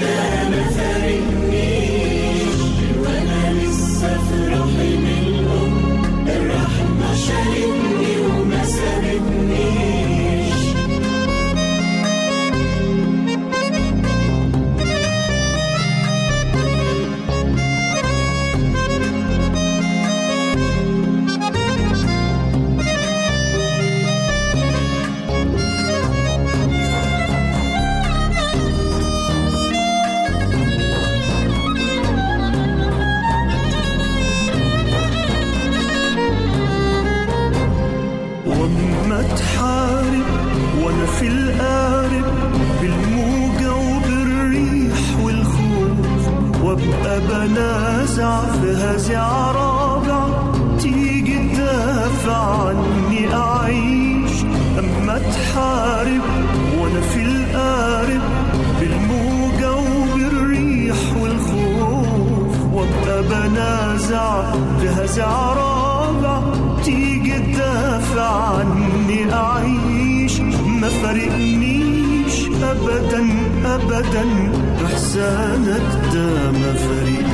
لا 0.00 0.48
مثل 0.48 1.31
زعفها 48.16 48.96
رابع 49.52 50.24
تيجي 50.80 51.38
تدافع 51.48 52.68
عني 52.68 53.34
أعيش. 53.34 54.32
أما 54.78 55.18
تحارب 55.18 56.22
وأنا 56.78 57.00
في 57.00 57.22
القارب 57.22 58.20
بالموجة 58.80 59.72
وبالريح 59.72 60.96
والخوف 61.22 62.56
وأبقى 62.74 63.22
بنازع 63.22 64.54
لها 64.82 65.06
رابع 65.54 66.40
تيجي 66.84 67.38
تدافع 67.38 68.56
عني 68.58 69.34
أعيش. 69.34 70.40
ما 70.80 70.88
فارقنيش 70.88 72.46
أبدا 72.62 73.22
أبدا 73.64 74.24
إحسانك 74.86 75.82
ده 76.12 76.50
ما 76.52 76.72
فرقنيش. 76.74 77.31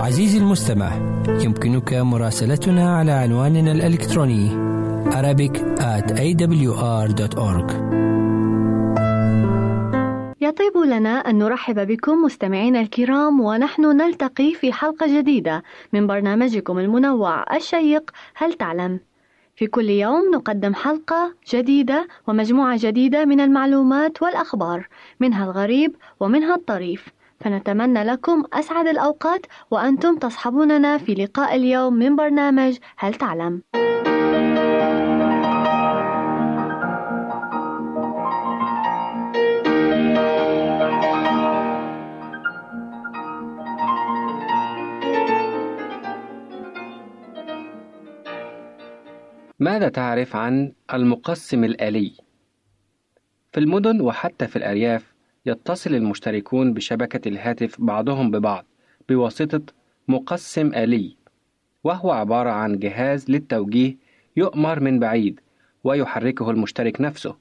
عزيزي 0.00 0.38
المستمع 0.38 0.92
يمكنك 1.28 1.94
مراسلتنا 1.94 2.96
على 2.96 3.12
عنواننا 3.12 3.72
الإلكتروني 3.72 4.70
Arabic 5.10 5.56
at 5.80 6.10
awr.org 6.12 7.68
يطيب 10.50 10.76
لنا 10.76 11.18
أن 11.18 11.38
نرحب 11.38 11.86
بكم 11.86 12.12
مستمعينا 12.12 12.80
الكرام 12.80 13.40
ونحن 13.40 13.82
نلتقي 13.82 14.54
في 14.54 14.72
حلقة 14.72 15.18
جديدة 15.18 15.62
من 15.92 16.06
برنامجكم 16.06 16.78
المنوع 16.78 17.56
الشيق 17.56 18.10
هل 18.34 18.52
تعلم؟ 18.52 19.00
في 19.56 19.66
كل 19.66 19.90
يوم 19.90 20.30
نقدم 20.34 20.74
حلقة 20.74 21.34
جديدة 21.52 22.08
ومجموعة 22.28 22.78
جديدة 22.80 23.24
من 23.24 23.40
المعلومات 23.40 24.22
والأخبار 24.22 24.88
منها 25.20 25.44
الغريب 25.44 25.96
ومنها 26.20 26.54
الطريف 26.54 27.08
فنتمنى 27.40 28.04
لكم 28.04 28.44
أسعد 28.52 28.86
الأوقات 28.86 29.46
وأنتم 29.70 30.16
تصحبوننا 30.16 30.98
في 30.98 31.14
لقاء 31.14 31.56
اليوم 31.56 31.94
من 31.94 32.16
برنامج 32.16 32.78
هل 32.96 33.14
تعلم؟ 33.14 33.62
ماذا 49.62 49.88
تعرف 49.88 50.36
عن 50.36 50.72
المقسم 50.94 51.64
الآلي؟ 51.64 52.12
في 53.52 53.60
المدن 53.60 54.00
وحتى 54.00 54.46
في 54.46 54.56
الأرياف 54.56 55.14
يتصل 55.46 55.94
المشتركون 55.94 56.74
بشبكة 56.74 57.28
الهاتف 57.28 57.80
بعضهم 57.80 58.30
ببعض 58.30 58.64
بواسطة 59.08 59.62
مقسم 60.08 60.74
آلي، 60.74 61.16
وهو 61.84 62.10
عبارة 62.10 62.50
عن 62.50 62.78
جهاز 62.78 63.30
للتوجيه 63.30 63.96
يؤمر 64.36 64.80
من 64.80 64.98
بعيد 64.98 65.40
ويحركه 65.84 66.50
المشترك 66.50 67.00
نفسه 67.00 67.36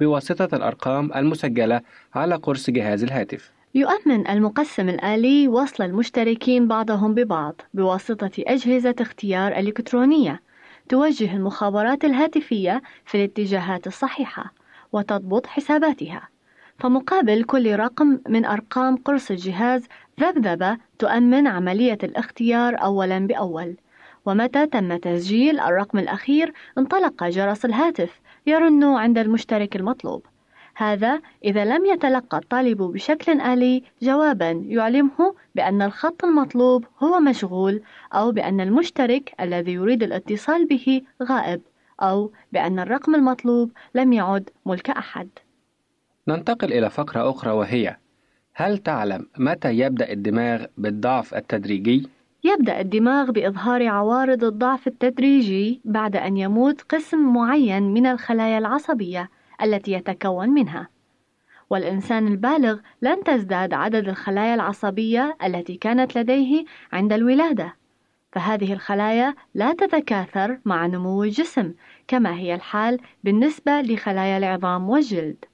بواسطة 0.00 0.56
الأرقام 0.56 1.12
المسجلة 1.12 1.80
على 2.14 2.34
قرص 2.34 2.70
جهاز 2.70 3.02
الهاتف. 3.02 3.52
يؤمن 3.74 4.28
المقسم 4.28 4.88
الآلي 4.88 5.48
وصل 5.48 5.84
المشتركين 5.84 6.68
بعضهم 6.68 7.14
ببعض 7.14 7.60
بواسطة 7.74 8.30
أجهزة 8.38 8.94
اختيار 9.00 9.58
إلكترونية 9.58 10.40
توجه 10.90 11.36
المخابرات 11.36 12.04
الهاتفية 12.04 12.82
في 13.04 13.14
الاتجاهات 13.14 13.86
الصحيحة 13.86 14.52
وتضبط 14.92 15.46
حساباتها. 15.46 16.28
فمقابل 16.78 17.44
كل 17.44 17.76
رقم 17.76 18.18
من 18.28 18.44
أرقام 18.44 18.96
قرص 18.96 19.30
الجهاز 19.30 19.86
ذبذبة 20.20 20.78
تؤمن 20.98 21.46
عملية 21.46 21.98
الاختيار 22.02 22.82
أولا 22.82 23.18
بأول. 23.18 23.76
ومتى 24.26 24.66
تم 24.66 24.96
تسجيل 24.96 25.60
الرقم 25.60 25.98
الأخير؟ 25.98 26.52
انطلق 26.78 27.24
جرس 27.24 27.64
الهاتف 27.64 28.20
يرن 28.46 28.84
عند 28.84 29.18
المشترك 29.18 29.76
المطلوب. 29.76 30.26
هذا 30.80 31.20
إذا 31.44 31.64
لم 31.64 31.86
يتلقى 31.86 32.38
الطالب 32.38 32.82
بشكل 32.82 33.40
آلي 33.40 33.82
جوابا 34.02 34.50
يعلمه 34.50 35.34
بأن 35.54 35.82
الخط 35.82 36.24
المطلوب 36.24 36.84
هو 37.02 37.20
مشغول 37.20 37.82
أو 38.14 38.32
بأن 38.32 38.60
المشترك 38.60 39.34
الذي 39.40 39.72
يريد 39.72 40.02
الاتصال 40.02 40.66
به 40.66 41.02
غائب 41.22 41.60
أو 42.02 42.32
بأن 42.52 42.78
الرقم 42.78 43.14
المطلوب 43.14 43.70
لم 43.94 44.12
يعد 44.12 44.50
ملك 44.66 44.90
أحد. 44.90 45.28
ننتقل 46.28 46.72
إلى 46.72 46.90
فقرة 46.90 47.30
أخرى 47.30 47.52
وهي: 47.52 47.96
هل 48.54 48.78
تعلم 48.78 49.26
متى 49.38 49.78
يبدأ 49.78 50.12
الدماغ 50.12 50.64
بالضعف 50.78 51.34
التدريجي؟ 51.34 52.08
يبدأ 52.44 52.80
الدماغ 52.80 53.30
بإظهار 53.30 53.86
عوارض 53.86 54.44
الضعف 54.44 54.86
التدريجي 54.86 55.80
بعد 55.84 56.16
أن 56.16 56.36
يموت 56.36 56.82
قسم 56.82 57.32
معين 57.32 57.82
من 57.82 58.06
الخلايا 58.06 58.58
العصبية 58.58 59.30
التي 59.62 59.92
يتكون 59.92 60.48
منها. 60.48 60.88
والإنسان 61.70 62.26
البالغ 62.26 62.78
لن 63.02 63.24
تزداد 63.24 63.74
عدد 63.74 64.08
الخلايا 64.08 64.54
العصبية 64.54 65.36
التي 65.44 65.76
كانت 65.76 66.18
لديه 66.18 66.64
عند 66.92 67.12
الولادة، 67.12 67.74
فهذه 68.32 68.72
الخلايا 68.72 69.34
لا 69.54 69.72
تتكاثر 69.72 70.58
مع 70.64 70.86
نمو 70.86 71.24
الجسم 71.24 71.74
كما 72.08 72.34
هي 72.34 72.54
الحال 72.54 73.00
بالنسبة 73.24 73.80
لخلايا 73.80 74.38
العظام 74.38 74.90
والجلد. 74.90 75.44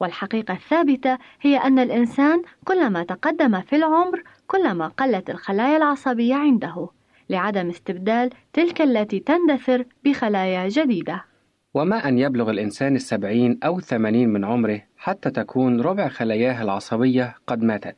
والحقيقة 0.00 0.54
الثابتة 0.54 1.18
هي 1.40 1.56
أن 1.56 1.78
الإنسان 1.78 2.42
كلما 2.64 3.02
تقدم 3.02 3.60
في 3.60 3.76
العمر 3.76 4.22
كلما 4.46 4.88
قلت 4.88 5.30
الخلايا 5.30 5.76
العصبية 5.76 6.34
عنده 6.34 6.88
لعدم 7.30 7.68
استبدال 7.68 8.30
تلك 8.52 8.82
التي 8.82 9.20
تندثر 9.20 9.84
بخلايا 10.04 10.68
جديدة. 10.68 11.31
وما 11.74 12.08
أن 12.08 12.18
يبلغ 12.18 12.50
الإنسان 12.50 12.96
السبعين 12.96 13.58
أو 13.64 13.78
الثمانين 13.78 14.28
من 14.28 14.44
عمره 14.44 14.82
حتى 14.96 15.30
تكون 15.30 15.80
ربع 15.80 16.08
خلاياه 16.08 16.62
العصبية 16.62 17.34
قد 17.46 17.62
ماتت. 17.62 17.96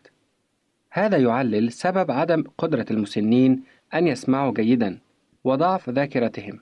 هذا 0.91 1.17
يعلل 1.17 1.73
سبب 1.73 2.11
عدم 2.11 2.45
قدرة 2.59 2.87
المسنين 2.91 3.63
أن 3.95 4.07
يسمعوا 4.07 4.53
جيدا 4.55 4.99
وضعف 5.45 5.91
ذاكرتهم. 5.91 6.61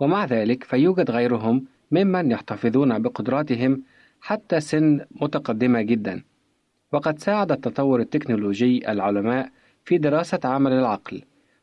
ومع 0.00 0.24
ذلك 0.24 0.64
فيوجد 0.64 1.10
غيرهم 1.10 1.64
ممن 1.90 2.30
يحتفظون 2.30 2.98
بقدراتهم 2.98 3.82
حتى 4.20 4.60
سن 4.60 5.00
متقدمة 5.10 5.82
جدا. 5.82 6.22
وقد 6.92 7.18
ساعد 7.18 7.52
التطور 7.52 8.00
التكنولوجي 8.00 8.90
العلماء 8.92 9.50
في 9.84 9.98
دراسة 9.98 10.40
عمل 10.44 10.72
العقل، 10.72 11.22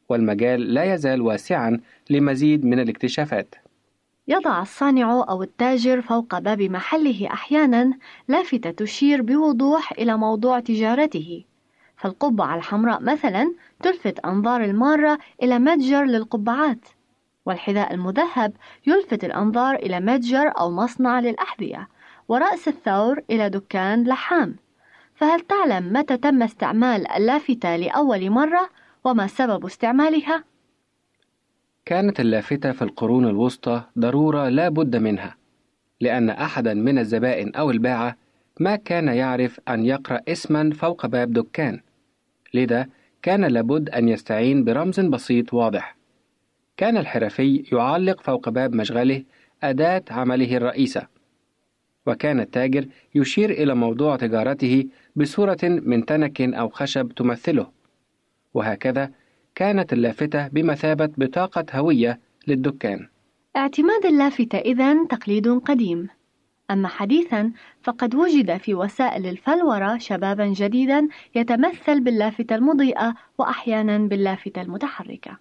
والمجال 0.10 0.74
لا 0.74 0.94
يزال 0.94 1.22
واسعا 1.22 1.80
لمزيد 2.10 2.66
من 2.66 2.80
الاكتشافات. 2.80 3.56
يضع 4.28 4.62
الصانع 4.62 5.12
أو 5.30 5.44
التاجر 5.44 6.02
فوق 6.02 6.40
باب 6.40 6.62
محله 6.62 7.28
أحيانا 7.34 7.94
لافتة 8.28 8.72
تشير 8.72 9.22
بوضوح 9.22 9.92
إلى 9.92 10.18
موضوع 10.18 10.60
تجارته. 10.60 11.44
فالقبعة 11.98 12.56
الحمراء 12.56 13.02
مثلا 13.02 13.54
تلفت 13.82 14.20
أنظار 14.20 14.64
المارة 14.64 15.20
إلى 15.44 15.60
متجر 15.60 16.04
للقبعات 16.04 16.86
والحذاء 17.46 17.94
المذهب 17.94 18.54
يلفت 18.88 19.24
الأنظار 19.24 19.76
إلى 19.76 20.00
متجر 20.00 20.52
أو 20.60 20.72
مصنع 20.72 21.20
للأحذية 21.20 21.88
ورأس 22.28 22.68
الثور 22.68 23.22
إلى 23.30 23.50
دكان 23.50 24.04
لحام. 24.04 24.56
فهل 25.16 25.40
تعلم 25.40 25.94
متى 25.94 26.18
تم 26.18 26.44
استعمال 26.44 27.12
اللافتة 27.12 27.76
لأول 27.76 28.30
مرة؟ 28.30 28.70
وما 29.04 29.28
سبب 29.28 29.66
استعمالها؟ 29.66 30.53
كانت 31.86 32.20
اللافتة 32.20 32.72
في 32.72 32.82
القرون 32.82 33.28
الوسطى 33.28 33.84
ضرورة 34.00 34.50
لا 34.50 34.70
بد 34.70 34.96
منها، 34.96 35.36
لأن 36.02 36.30
أحدا 36.30 36.74
من 36.74 37.00
الزبائن 37.00 37.56
أو 37.56 37.72
الباعة 37.72 38.18
ما 38.60 38.76
كان 38.76 39.08
يعرف 39.08 39.60
أن 39.70 39.86
يقرأ 39.86 40.22
اسما 40.28 40.72
فوق 40.74 41.06
باب 41.06 41.34
دكان، 41.34 41.80
لذا 42.54 42.88
كان 43.22 43.46
لابد 43.46 43.90
أن 43.90 44.10
يستعين 44.10 44.64
برمز 44.64 45.00
بسيط 45.00 45.54
واضح. 45.54 45.98
كان 46.78 46.98
الحرفي 46.98 47.64
يعلق 47.72 48.22
فوق 48.22 48.50
باب 48.50 48.76
مشغله 48.76 49.24
أداة 49.64 50.04
عمله 50.10 50.58
الرئيسة، 50.58 51.08
وكان 52.06 52.40
التاجر 52.40 52.86
يشير 53.16 53.50
إلى 53.50 53.76
موضوع 53.76 54.16
تجارته 54.16 54.88
بصورة 55.16 55.60
من 55.64 56.06
تنك 56.06 56.42
أو 56.42 56.70
خشب 56.70 57.12
تمثله، 57.12 57.68
وهكذا 58.54 59.12
كانت 59.56 59.94
اللافتة 59.94 60.48
بمثابة 60.48 61.10
بطاقة 61.18 61.66
هوية 61.74 62.20
للدكان. 62.48 63.08
اعتماد 63.56 64.06
اللافتة 64.06 64.58
إذن 64.58 65.08
تقليد 65.08 65.48
قديم، 65.48 66.10
أما 66.72 66.88
حديثا 66.88 67.52
فقد 67.84 68.16
وجد 68.16 68.58
في 68.58 68.74
وسائل 68.74 69.26
الفلورة 69.26 69.98
شبابا 69.98 70.46
جديدا 70.48 71.08
يتمثل 71.36 72.02
باللافتة 72.02 72.56
المضيئة 72.56 73.16
وأحيانا 73.38 73.98
باللافتة 73.98 74.62
المتحركة. 74.62 75.38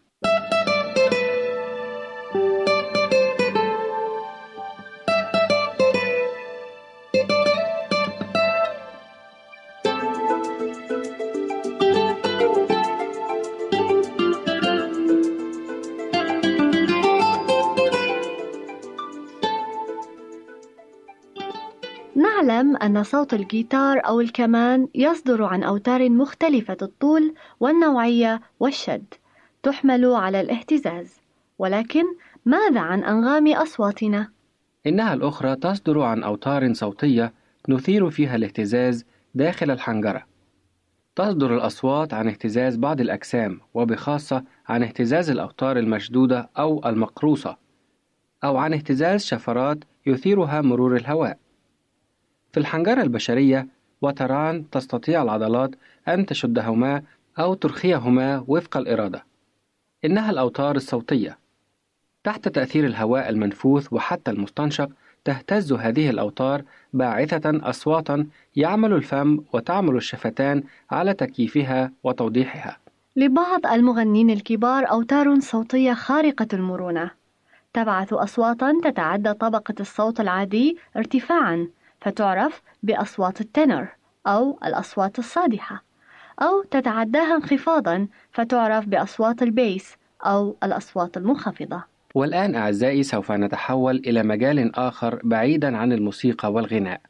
نعلم 22.42 22.76
أن 22.76 23.02
صوت 23.02 23.34
الجيتار 23.34 24.06
أو 24.06 24.20
الكمان 24.20 24.88
يصدر 24.94 25.44
عن 25.44 25.62
أوتار 25.62 26.10
مختلفة 26.10 26.76
الطول 26.82 27.34
والنوعية 27.60 28.40
والشد 28.60 29.14
تحمل 29.62 30.06
على 30.06 30.40
الاهتزاز. 30.40 31.20
ولكن 31.58 32.04
ماذا 32.46 32.80
عن 32.80 33.04
أنغام 33.04 33.48
أصواتنا؟ 33.52 34.28
إنها 34.86 35.14
الأخرى 35.14 35.56
تصدر 35.56 36.00
عن 36.00 36.22
أوتار 36.22 36.74
صوتية 36.74 37.32
نثير 37.68 38.10
فيها 38.10 38.36
الاهتزاز 38.36 39.04
داخل 39.34 39.70
الحنجرة. 39.70 40.22
تصدر 41.16 41.54
الأصوات 41.54 42.14
عن 42.14 42.28
اهتزاز 42.28 42.76
بعض 42.76 43.00
الأجسام 43.00 43.60
وبخاصة 43.74 44.44
عن 44.68 44.82
اهتزاز 44.82 45.30
الأوتار 45.30 45.78
المشدودة 45.78 46.50
أو 46.58 46.88
المقروصة 46.88 47.56
أو 48.44 48.56
عن 48.56 48.72
اهتزاز 48.72 49.24
شفرات 49.24 49.78
يثيرها 50.06 50.60
مرور 50.60 50.96
الهواء. 50.96 51.41
في 52.52 52.60
الحنجرة 52.60 53.02
البشرية 53.02 53.66
وتران 54.02 54.70
تستطيع 54.70 55.22
العضلات 55.22 55.70
أن 56.08 56.26
تشدهما 56.26 57.02
أو 57.38 57.54
ترخيهما 57.54 58.44
وفق 58.48 58.76
الإرادة. 58.76 59.24
إنها 60.04 60.30
الأوتار 60.30 60.76
الصوتية. 60.76 61.38
تحت 62.24 62.48
تأثير 62.48 62.86
الهواء 62.86 63.28
المنفوث 63.28 63.92
وحتى 63.92 64.30
المستنشق 64.30 64.88
تهتز 65.24 65.72
هذه 65.72 66.10
الأوتار 66.10 66.62
باعثة 66.92 67.70
أصواتا 67.70 68.26
يعمل 68.56 68.92
الفم 68.92 69.38
وتعمل 69.52 69.96
الشفتان 69.96 70.62
على 70.90 71.14
تكييفها 71.14 71.92
وتوضيحها. 72.04 72.78
لبعض 73.16 73.66
المغنين 73.66 74.30
الكبار 74.30 74.90
أوتار 74.90 75.40
صوتية 75.40 75.92
خارقة 75.92 76.48
المرونة. 76.52 77.10
تبعث 77.74 78.12
أصواتا 78.12 78.80
تتعدى 78.84 79.32
طبقة 79.32 79.74
الصوت 79.80 80.20
العادي 80.20 80.76
ارتفاعا. 80.96 81.68
فتعرف 82.02 82.62
بأصوات 82.82 83.40
التنر 83.40 83.88
أو 84.26 84.58
الأصوات 84.64 85.18
الصادحة 85.18 85.82
أو 86.42 86.62
تتعداها 86.62 87.36
انخفاضا 87.36 88.08
فتعرف 88.32 88.86
بأصوات 88.86 89.42
البيس 89.42 89.96
أو 90.26 90.56
الأصوات 90.62 91.16
المنخفضة. 91.16 91.82
والآن 92.14 92.54
أعزائي 92.54 93.02
سوف 93.02 93.32
نتحول 93.32 93.96
إلى 93.96 94.22
مجال 94.22 94.76
آخر 94.76 95.20
بعيدا 95.24 95.76
عن 95.76 95.92
الموسيقى 95.92 96.52
والغناء. 96.52 97.00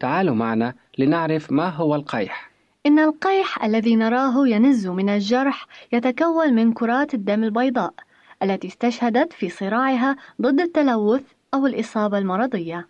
تعالوا 0.00 0.34
معنا 0.34 0.74
لنعرف 0.98 1.52
ما 1.52 1.68
هو 1.68 1.94
القيح. 1.94 2.50
إن 2.86 2.98
القيح 2.98 3.64
الذي 3.64 3.96
نراه 3.96 4.48
ينز 4.48 4.86
من 4.86 5.08
الجرح 5.08 5.66
يتكون 5.92 6.52
من 6.52 6.72
كرات 6.72 7.14
الدم 7.14 7.44
البيضاء 7.44 7.94
التي 8.42 8.68
استشهدت 8.68 9.32
في 9.32 9.48
صراعها 9.48 10.16
ضد 10.42 10.60
التلوث 10.60 11.22
أو 11.54 11.66
الإصابة 11.66 12.18
المرضية. 12.18 12.88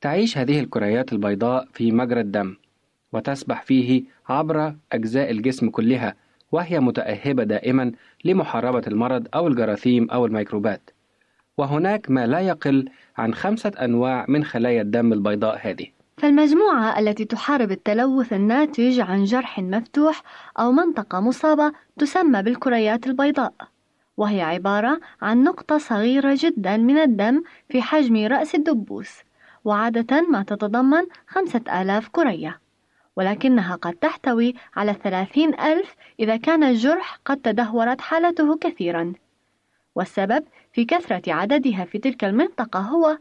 تعيش 0.00 0.38
هذه 0.38 0.60
الكريات 0.60 1.12
البيضاء 1.12 1.68
في 1.72 1.92
مجرى 1.92 2.20
الدم 2.20 2.56
وتسبح 3.12 3.62
فيه 3.62 4.02
عبر 4.28 4.74
أجزاء 4.92 5.30
الجسم 5.30 5.70
كلها 5.70 6.14
وهي 6.52 6.80
متأهبة 6.80 7.44
دائما 7.44 7.92
لمحاربة 8.24 8.82
المرض 8.86 9.28
أو 9.34 9.48
الجراثيم 9.48 10.10
أو 10.10 10.26
الميكروبات. 10.26 10.90
وهناك 11.58 12.10
ما 12.10 12.26
لا 12.26 12.40
يقل 12.40 12.88
عن 13.18 13.34
خمسة 13.34 13.72
أنواع 13.80 14.24
من 14.28 14.44
خلايا 14.44 14.82
الدم 14.82 15.12
البيضاء 15.12 15.58
هذه. 15.62 15.86
فالمجموعة 16.16 16.98
التي 16.98 17.24
تحارب 17.24 17.70
التلوث 17.70 18.32
الناتج 18.32 19.00
عن 19.00 19.24
جرح 19.24 19.58
مفتوح 19.58 20.22
أو 20.58 20.72
منطقة 20.72 21.20
مصابة 21.20 21.72
تسمى 21.98 22.42
بالكريات 22.42 23.06
البيضاء 23.06 23.52
وهي 24.16 24.42
عبارة 24.42 25.00
عن 25.22 25.44
نقطة 25.44 25.78
صغيرة 25.78 26.38
جدا 26.38 26.76
من 26.76 26.98
الدم 26.98 27.42
في 27.68 27.82
حجم 27.82 28.26
رأس 28.26 28.54
الدبوس. 28.54 29.10
وعادة 29.64 30.20
ما 30.20 30.42
تتضمن 30.42 31.02
خمسة 31.26 31.82
آلاف 31.82 32.08
كرية. 32.08 32.60
ولكنها 33.16 33.76
قد 33.76 33.92
تحتوي 33.92 34.54
على 34.76 34.92
ثلاثين 35.04 35.60
ألف 35.60 35.94
إذا 36.20 36.36
كان 36.36 36.64
الجرح 36.64 37.20
قد 37.24 37.36
تدهورت 37.36 38.00
حالته 38.00 38.56
كثيرا. 38.56 39.12
والسبب 39.94 40.44
في 40.72 40.84
كثرة 40.84 41.32
عددها 41.32 41.84
في 41.84 41.98
تلك 41.98 42.24
المنطقة 42.24 42.80
هو 42.80 43.18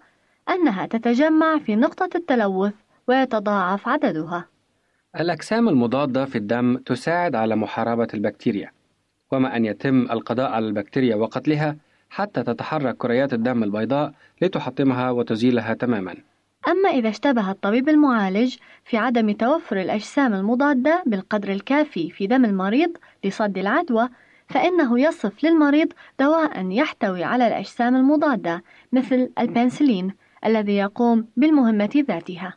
أنها 0.49 0.85
تتجمع 0.85 1.57
في 1.57 1.75
نقطة 1.75 2.09
التلوث 2.15 2.73
ويتضاعف 3.07 3.87
عددها. 3.87 4.45
الأجسام 5.19 5.69
المضادة 5.69 6.25
في 6.25 6.37
الدم 6.37 6.77
تساعد 6.77 7.35
على 7.35 7.55
محاربة 7.55 8.07
البكتيريا 8.13 8.71
وما 9.31 9.55
أن 9.55 9.65
يتم 9.65 10.01
القضاء 10.11 10.51
على 10.51 10.67
البكتيريا 10.67 11.15
وقتلها 11.15 11.75
حتى 12.09 12.43
تتحرك 12.43 12.97
كريات 12.97 13.33
الدم 13.33 13.63
البيضاء 13.63 14.13
لتحطمها 14.41 15.11
وتزيلها 15.11 15.73
تماما. 15.73 16.15
أما 16.67 16.89
إذا 16.89 17.09
اشتبه 17.09 17.51
الطبيب 17.51 17.89
المعالج 17.89 18.55
في 18.85 18.97
عدم 18.97 19.31
توفر 19.31 19.81
الأجسام 19.81 20.33
المضادة 20.33 21.03
بالقدر 21.05 21.51
الكافي 21.51 22.09
في 22.09 22.27
دم 22.27 22.45
المريض 22.45 22.91
لصد 23.23 23.57
العدوى 23.57 24.09
فإنه 24.47 24.99
يصف 24.99 25.43
للمريض 25.43 25.87
دواء 26.19 26.71
يحتوي 26.71 27.23
على 27.23 27.47
الأجسام 27.47 27.95
المضادة 27.95 28.63
مثل 28.91 29.29
البنسلين 29.39 30.13
الذي 30.45 30.75
يقوم 30.77 31.27
بالمهمة 31.37 32.03
ذاتها. 32.07 32.53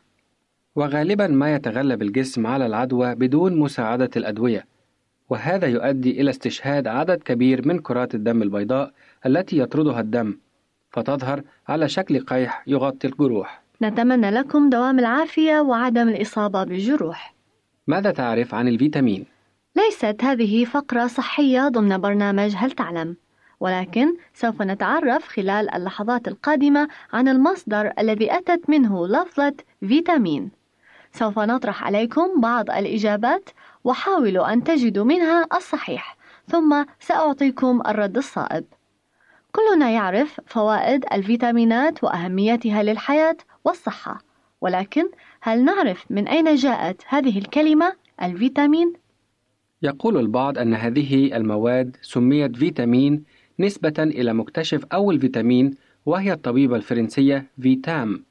وغالبا 0.75 1.27
ما 1.27 1.55
يتغلب 1.55 2.01
الجسم 2.01 2.47
على 2.47 2.65
العدوى 2.65 3.15
بدون 3.15 3.59
مساعدة 3.59 4.09
الأدوية 4.15 4.65
وهذا 5.33 5.67
يؤدي 5.67 6.21
إلى 6.21 6.29
استشهاد 6.29 6.87
عدد 6.87 7.23
كبير 7.23 7.67
من 7.67 7.79
كرات 7.79 8.15
الدم 8.15 8.41
البيضاء 8.41 8.91
التي 9.25 9.57
يطردها 9.57 9.99
الدم 9.99 10.37
فتظهر 10.89 11.43
على 11.67 11.89
شكل 11.89 12.19
قيح 12.19 12.63
يغطي 12.67 13.07
الجروح. 13.07 13.61
نتمنى 13.81 14.29
لكم 14.29 14.69
دوام 14.69 14.99
العافية 14.99 15.59
وعدم 15.59 16.09
الإصابة 16.09 16.63
بالجروح. 16.63 17.33
ماذا 17.87 18.11
تعرف 18.11 18.55
عن 18.55 18.67
الفيتامين؟ 18.67 19.25
ليست 19.75 20.23
هذه 20.23 20.65
فقرة 20.65 21.07
صحية 21.07 21.67
ضمن 21.67 21.97
برنامج 21.97 22.53
هل 22.55 22.71
تعلم 22.71 23.15
ولكن 23.59 24.07
سوف 24.33 24.61
نتعرف 24.61 25.27
خلال 25.27 25.75
اللحظات 25.75 26.27
القادمة 26.27 26.87
عن 27.13 27.27
المصدر 27.27 27.91
الذي 27.99 28.37
أتت 28.37 28.69
منه 28.69 29.07
لفظة 29.07 29.53
فيتامين. 29.79 30.51
سوف 31.11 31.39
نطرح 31.39 31.83
عليكم 31.83 32.41
بعض 32.41 32.69
الإجابات 32.71 33.49
وحاولوا 33.83 34.53
أن 34.53 34.63
تجدوا 34.63 35.05
منها 35.05 35.47
الصحيح 35.55 36.17
ثم 36.47 36.85
سأعطيكم 36.99 37.81
الرد 37.87 38.17
الصائب. 38.17 38.65
كلنا 39.51 39.89
يعرف 39.89 40.41
فوائد 40.45 41.05
الفيتامينات 41.13 42.03
وأهميتها 42.03 42.83
للحياة 42.83 43.37
والصحة 43.65 44.21
ولكن 44.61 45.03
هل 45.41 45.65
نعرف 45.65 46.05
من 46.09 46.27
أين 46.27 46.55
جاءت 46.55 47.01
هذه 47.07 47.37
الكلمة 47.37 47.93
الفيتامين؟ 48.21 48.93
يقول 49.81 50.17
البعض 50.17 50.57
أن 50.57 50.73
هذه 50.73 51.35
المواد 51.37 51.97
سميت 52.01 52.55
فيتامين 52.55 53.23
نسبة 53.59 53.93
إلى 53.99 54.33
مكتشف 54.33 54.85
أول 54.85 55.19
فيتامين 55.19 55.75
وهي 56.05 56.33
الطبيبة 56.33 56.75
الفرنسية 56.75 57.45
فيتام. 57.61 58.23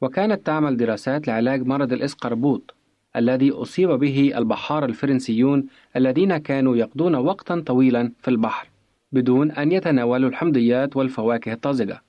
وكانت 0.00 0.46
تعمل 0.46 0.76
دراسات 0.76 1.28
لعلاج 1.28 1.66
مرض 1.66 1.92
الإسقربوط. 1.92 2.74
الذي 3.16 3.50
أصيب 3.50 3.90
به 3.90 4.32
البحار 4.36 4.84
الفرنسيون 4.84 5.66
الذين 5.96 6.36
كانوا 6.36 6.76
يقضون 6.76 7.14
وقتا 7.14 7.62
طويلا 7.66 8.12
في 8.22 8.28
البحر 8.28 8.68
بدون 9.12 9.50
أن 9.50 9.72
يتناولوا 9.72 10.28
الحمضيات 10.28 10.96
والفواكه 10.96 11.52
الطازجة. 11.52 12.02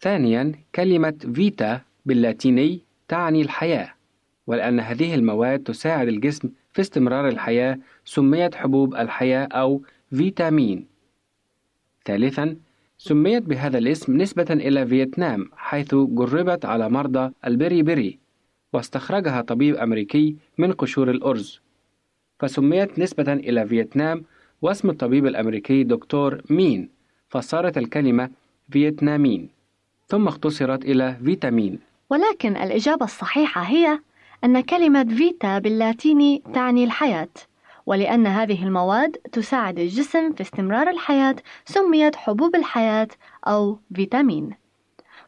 ثانيا 0.00 0.52
كلمة 0.74 1.14
فيتا 1.34 1.80
باللاتيني 2.06 2.80
تعني 3.08 3.42
الحياة 3.42 3.92
ولأن 4.46 4.80
هذه 4.80 5.14
المواد 5.14 5.62
تساعد 5.62 6.08
الجسم 6.08 6.48
في 6.72 6.80
استمرار 6.80 7.28
الحياة 7.28 7.78
سميت 8.04 8.54
حبوب 8.54 8.94
الحياة 8.94 9.48
أو 9.52 9.82
فيتامين. 10.10 10.86
ثالثا 12.04 12.56
سميت 12.98 13.42
بهذا 13.42 13.78
الاسم 13.78 14.16
نسبة 14.16 14.46
إلى 14.50 14.86
فيتنام 14.86 15.50
حيث 15.56 15.94
جربت 15.94 16.64
على 16.64 16.88
مرضى 16.90 17.32
البري 17.46 17.82
بري 17.82 18.18
واستخرجها 18.76 19.40
طبيب 19.40 19.76
أمريكي 19.76 20.36
من 20.58 20.72
قشور 20.72 21.10
الأرز. 21.10 21.60
فسميت 22.38 22.98
نسبة 22.98 23.32
إلى 23.32 23.66
فيتنام 23.66 24.24
واسم 24.62 24.90
الطبيب 24.90 25.26
الأمريكي 25.26 25.84
دكتور 25.84 26.42
مين 26.50 26.88
فصارت 27.28 27.78
الكلمة 27.78 28.30
فيتنامين 28.70 29.48
ثم 30.08 30.28
اختصرت 30.28 30.84
إلى 30.84 31.16
فيتامين. 31.24 31.78
ولكن 32.10 32.56
الإجابة 32.56 33.04
الصحيحة 33.04 33.62
هي 33.62 33.98
أن 34.44 34.60
كلمة 34.60 35.04
فيتا 35.04 35.58
باللاتيني 35.58 36.42
تعني 36.54 36.84
الحياة 36.84 37.34
ولأن 37.86 38.26
هذه 38.26 38.64
المواد 38.64 39.16
تساعد 39.32 39.78
الجسم 39.78 40.32
في 40.32 40.40
استمرار 40.40 40.90
الحياة 40.90 41.36
سميت 41.64 42.16
حبوب 42.16 42.56
الحياة 42.56 43.08
أو 43.46 43.78
فيتامين. 43.94 44.50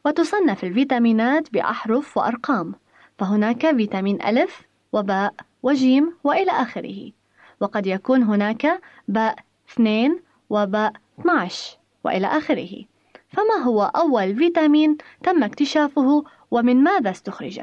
وتصنف 0.06 0.64
الفيتامينات 0.64 1.52
بأحرف 1.52 2.16
وأرقام. 2.16 2.74
فهناك 3.18 3.76
فيتامين 3.76 4.22
ألف 4.22 4.62
وباء 4.92 5.34
وجيم 5.62 6.16
وإلى 6.24 6.50
آخره. 6.50 7.12
وقد 7.60 7.86
يكون 7.86 8.22
هناك 8.22 8.80
باء 9.08 9.36
2 9.72 10.20
وباء 10.50 10.92
12 11.20 11.78
وإلى 12.04 12.26
آخره. 12.26 12.84
فما 13.28 13.64
هو 13.64 13.82
أول 13.82 14.36
فيتامين 14.36 14.96
تم 15.22 15.44
اكتشافه 15.44 16.24
ومن 16.50 16.76
ماذا 16.76 17.10
استخرج؟ 17.10 17.60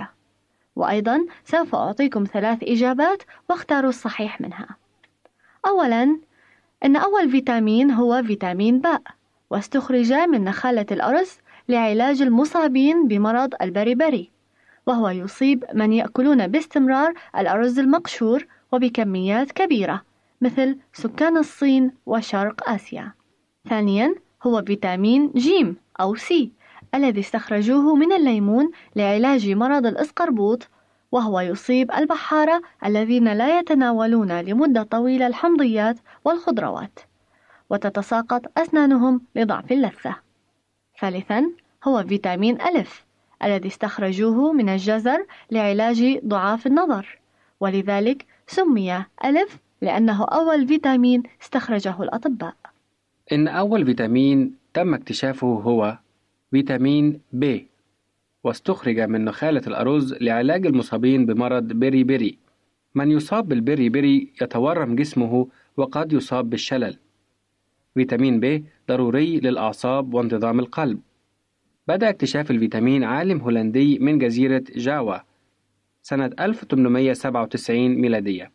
وأيضا 0.76 1.26
سوف 1.46 1.76
أعطيكم 1.76 2.24
ثلاث 2.24 2.60
إجابات 2.64 3.24
واختاروا 3.50 3.90
الصحيح 3.90 4.42
منها. 4.42 4.68
أولا 5.66 6.20
إن 6.86 6.96
أول 6.96 7.30
فيتامين 7.32 7.92
هو 7.92 8.24
فيتامين 8.24 8.80
باء 8.80 9.02
واستخرج 9.50 10.14
من 10.14 10.44
نخالة 10.44 10.86
الأرز 10.92 11.38
لعلاج 11.70 12.22
المصابين 12.22 13.08
بمرض 13.08 13.54
البريبري. 13.62 14.35
وهو 14.88 15.10
يصيب 15.10 15.66
من 15.74 15.94
يأكلون 15.94 16.48
باستمرار 16.48 17.14
الأرز 17.38 17.80
المقشور 17.80 18.46
وبكميات 18.72 19.52
كبيرة 19.52 20.02
مثل 20.42 20.78
سكان 20.94 21.38
الصين 21.38 21.92
وشرق 22.06 22.70
آسيا. 22.70 23.12
ثانيا 23.70 24.16
هو 24.44 24.64
فيتامين 24.68 25.32
جيم 25.36 25.76
أو 26.02 26.16
C 26.16 26.52
الذي 26.96 27.20
استخرجوه 27.20 27.96
من 27.96 28.14
الليمون 28.14 28.72
لعلاج 28.96 29.50
مرض 29.50 29.86
الإسقربوط 29.86 30.68
وهو 31.12 31.40
يصيب 31.40 31.92
البحارة 31.92 32.62
الذين 32.86 33.34
لا 33.34 33.60
يتناولون 33.60 34.42
لمدة 34.42 34.84
طويلة 34.84 35.28
الحمضيات 35.28 35.98
والخضروات 36.26 37.00
وتتساقط 37.70 38.42
أسنانهم 38.58 39.22
لضعف 39.36 39.72
اللثة. 39.72 40.16
ثالثا 41.02 41.52
هو 41.84 42.04
فيتامين 42.04 42.62
ألف 42.62 43.06
الذي 43.44 43.68
استخرجوه 43.68 44.54
من 44.54 44.70
الجزر 44.70 45.26
لعلاج 45.52 46.20
ضعاف 46.26 46.68
النظر. 46.68 47.20
ولذلك 47.60 48.26
سمي 48.48 49.06
ألف 49.26 49.60
لأنه 49.82 50.24
أول 50.24 50.68
فيتامين 50.68 51.24
استخرجه 51.42 52.04
الأطباء. 52.04 52.56
إن 53.32 53.48
أول 53.48 53.86
فيتامين 53.86 54.56
تم 54.74 54.94
اكتشافه 54.94 55.48
هو 55.48 55.98
فيتامين 56.52 57.22
ب 57.34 57.60
واستخرج 58.44 59.00
من 59.00 59.26
نخالة 59.26 59.62
الأرز 59.68 60.14
لعلاج 60.14 60.66
المصابين 60.66 61.26
بمرض 61.26 61.64
بيري 61.64 62.04
بيري. 62.04 62.38
من 62.96 63.12
يصاب 63.12 63.48
بالبيري 63.48 63.90
بيري 63.90 64.34
يتورم 64.42 64.96
جسمه 64.96 65.48
وقد 65.78 66.14
يصاب 66.14 66.50
بالشلل. 66.50 66.98
فيتامين 67.94 68.40
ب 68.40 68.64
ضروري 68.90 69.40
للأعصاب 69.40 70.14
وانتظام 70.14 70.60
القلب. 70.60 71.00
بدأ 71.88 72.10
اكتشاف 72.10 72.52
الفيتامين 72.52 73.04
عالم 73.04 73.42
هولندي 73.42 74.00
من 74.00 74.18
جزيرة 74.20 74.64
جاوا 74.76 75.18
سنة 76.02 76.32
1897 76.40 77.90
ميلادية 77.90 78.52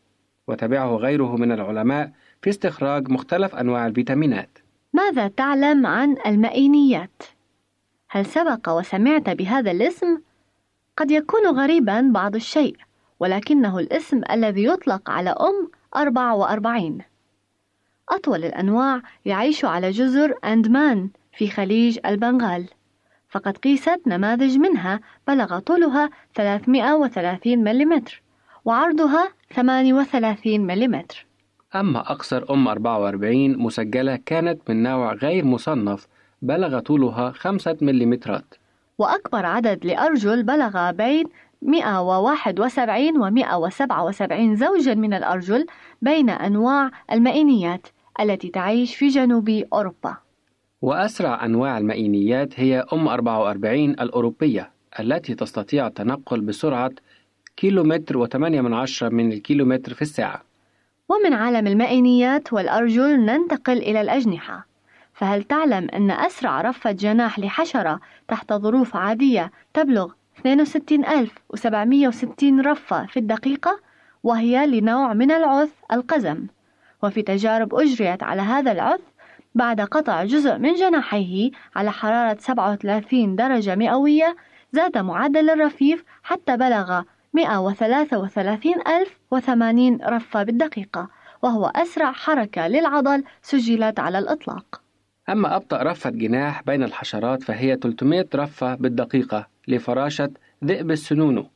وتبعه 0.47 0.97
غيره 0.97 1.37
من 1.37 1.53
العلماء 1.53 2.13
في 2.43 2.51
استخراج 2.51 3.11
مختلف 3.11 3.55
أنواع 3.55 3.87
الفيتامينات 3.87 4.59
ماذا 4.93 5.29
تعلم 5.29 5.87
عن 5.87 6.17
المائينيات؟ 6.27 7.23
هل 8.11 8.27
سبق 8.27 8.69
وسمعت 8.69 9.31
بهذا 9.31 9.71
الاسم؟ 9.71 10.19
قد 10.97 11.11
يكون 11.11 11.47
غريبا 11.47 12.01
بعض 12.01 12.35
الشيء 12.35 12.77
ولكنه 13.21 13.79
الاسم 13.79 14.21
الذي 14.31 14.65
يطلق 14.65 15.11
على 15.11 15.31
أم 15.31 15.71
44 15.97 16.99
أطول 18.09 18.45
الأنواع 18.45 19.03
يعيش 19.25 19.65
على 19.65 19.91
جزر 19.91 20.35
أندمان 20.45 21.09
في 21.33 21.49
خليج 21.49 21.99
البنغال 22.07 22.69
فقد 23.31 23.57
قيست 23.57 24.01
نماذج 24.07 24.59
منها 24.59 25.01
بلغ 25.29 25.59
طولها 25.59 26.11
330 26.35 27.59
ملم 27.59 28.03
وعرضها 28.65 29.29
38 29.55 30.61
ملم 30.61 31.05
أما 31.75 32.01
أقصر 32.01 32.45
أم 32.51 32.69
44 32.69 33.59
مسجلة 33.59 34.17
كانت 34.27 34.71
من 34.71 34.83
نوع 34.83 35.13
غير 35.13 35.45
مصنف 35.45 36.07
بلغ 36.43 36.79
طولها 36.79 37.31
5 37.31 37.77
ملم 37.83 38.21
وأكبر 38.99 39.47
عدد 39.47 39.87
لأرجل 39.87 40.43
بلغ 40.43 40.91
بين 40.91 41.25
171 41.63 43.17
و 43.19 43.31
177 43.31 44.57
زوجا 44.57 44.95
من 44.95 45.15
الأرجل 45.15 45.67
بين 46.03 46.31
أنواع 46.31 46.91
المائينيات 47.13 47.87
التي 48.21 48.49
تعيش 48.49 48.97
في 48.97 49.09
جنوب 49.09 49.49
أوروبا. 49.73 50.17
وأسرع 50.83 51.45
أنواع 51.45 51.79
المائينيات 51.79 52.61
هي 52.61 52.85
أم 52.93 53.09
44 53.09 53.91
الأوروبية 53.91 54.71
التي 55.01 55.35
تستطيع 55.35 55.87
التنقل 55.87 56.41
بسرعة 56.41 56.91
كيلومتر 57.57 58.19
وثمانية 58.19 58.61
من 58.61 58.75
عشرة 58.75 59.09
من 59.09 59.33
الكيلومتر 59.33 59.95
في 59.95 60.03
الساعة. 60.03 60.43
ومن 61.09 61.33
عالم 61.33 61.67
المائينيات 61.67 62.53
والأرجل 62.53 63.21
ننتقل 63.21 63.79
إلى 63.79 64.01
الأجنحة. 64.01 64.67
فهل 65.15 65.43
تعلم 65.43 65.89
أن 65.95 66.11
أسرع 66.11 66.61
رفة 66.61 66.93
جناح 66.93 67.39
لحشرة 67.39 68.01
تحت 68.29 68.53
ظروف 68.53 68.97
عادية 68.97 69.51
تبلغ 69.75 70.13
62760 70.35 72.61
رفة 72.61 73.07
في 73.07 73.19
الدقيقة؟ 73.19 73.81
وهي 74.23 74.67
لنوع 74.67 75.15
من 75.15 75.31
العث 75.31 75.71
القزم. 75.93 76.47
وفي 77.03 77.23
تجارب 77.23 77.75
أجريت 77.75 78.23
على 78.23 78.43
هذا 78.43 78.73
العث 78.73 79.01
بعد 79.55 79.81
قطع 79.81 80.25
جزء 80.25 80.59
من 80.59 80.75
جناحيه 80.75 81.51
على 81.77 81.93
حرارة 81.93 82.37
37 82.41 83.37
درجة 83.37 83.75
مئوية 83.75 84.37
زاد 84.73 84.99
معدل 84.99 85.51
الرفيف 85.51 86.05
حتى 86.23 86.57
بلغ 86.57 87.03
133080 87.35 89.99
رفة 90.03 90.43
بالدقيقة 90.43 91.09
وهو 91.43 91.67
أسرع 91.67 92.13
حركة 92.13 92.69
للعضل 92.69 93.25
سجلت 93.43 94.01
على 94.01 94.19
الإطلاق. 94.19 94.81
أما 95.29 95.57
أبطأ 95.57 95.83
رفة 95.83 96.11
جناح 96.11 96.63
بين 96.63 96.83
الحشرات 96.83 97.43
فهي 97.43 97.77
300 97.77 98.27
رفة 98.35 98.75
بالدقيقة 98.75 99.47
لفراشة 99.69 100.31
ذئب 100.65 100.91
السنونو 100.91 101.47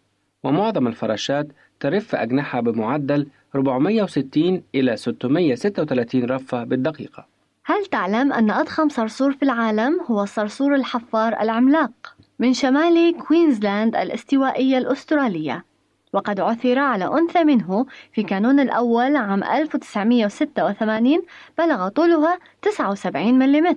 ومعظم 0.45 0.87
الفراشات 0.87 1.47
ترف 1.81 2.15
أجنحة 2.15 2.61
بمعدل 2.61 3.27
460 3.55 4.63
إلى 4.75 4.97
636 4.97 6.25
رفة 6.25 6.65
بالدقيقة. 6.65 7.34
هل 7.67 7.87
تعلم 7.87 8.33
أن 8.33 8.51
أضخم 8.51 8.89
صرصور 8.89 9.33
في 9.33 9.43
العالم 9.43 10.01
هو 10.07 10.23
الصرصور 10.23 10.75
الحفار 10.75 11.41
العملاق 11.41 12.17
من 12.39 12.55
شمال 12.55 13.17
كوينزلاند 13.19 13.97
الاستوائية 13.97 14.79
الأسترالية؟ 14.79 15.65
وقد 16.13 16.41
عثر 16.41 16.79
على 16.79 17.05
أنثى 17.05 17.45
منه 17.45 17.87
في 18.13 18.23
كانون 18.23 18.61
الأول 18.61 19.17
عام 19.17 19.45
1986 19.45 21.23
بلغ 21.59 21.89
طولها 21.89 22.39
79 22.63 23.39
ملم 23.39 23.77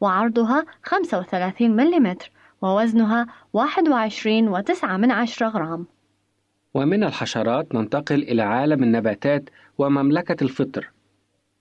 وعرضها 0.00 0.64
35 0.82 1.76
ملم 1.76 2.16
ووزنها 2.62 3.26
21.9 3.56 4.84
من 4.84 5.10
عشرة 5.10 5.48
غرام. 5.48 5.86
ومن 6.74 7.04
الحشرات 7.04 7.74
ننتقل 7.74 8.22
إلى 8.22 8.42
عالم 8.42 8.82
النباتات 8.82 9.50
ومملكة 9.78 10.44
الفطر. 10.44 10.95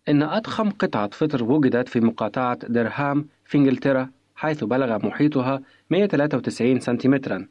إن 0.09 0.23
أضخم 0.23 0.69
قطعة 0.69 1.09
فطر 1.09 1.43
وجدت 1.43 1.89
في 1.89 1.99
مقاطعة 1.99 2.59
درهام 2.67 3.27
في 3.45 3.57
إنجلترا 3.57 4.09
حيث 4.35 4.63
بلغ 4.63 5.05
محيطها 5.05 5.61
193 5.89 6.79
سنتيمترا 6.79 7.47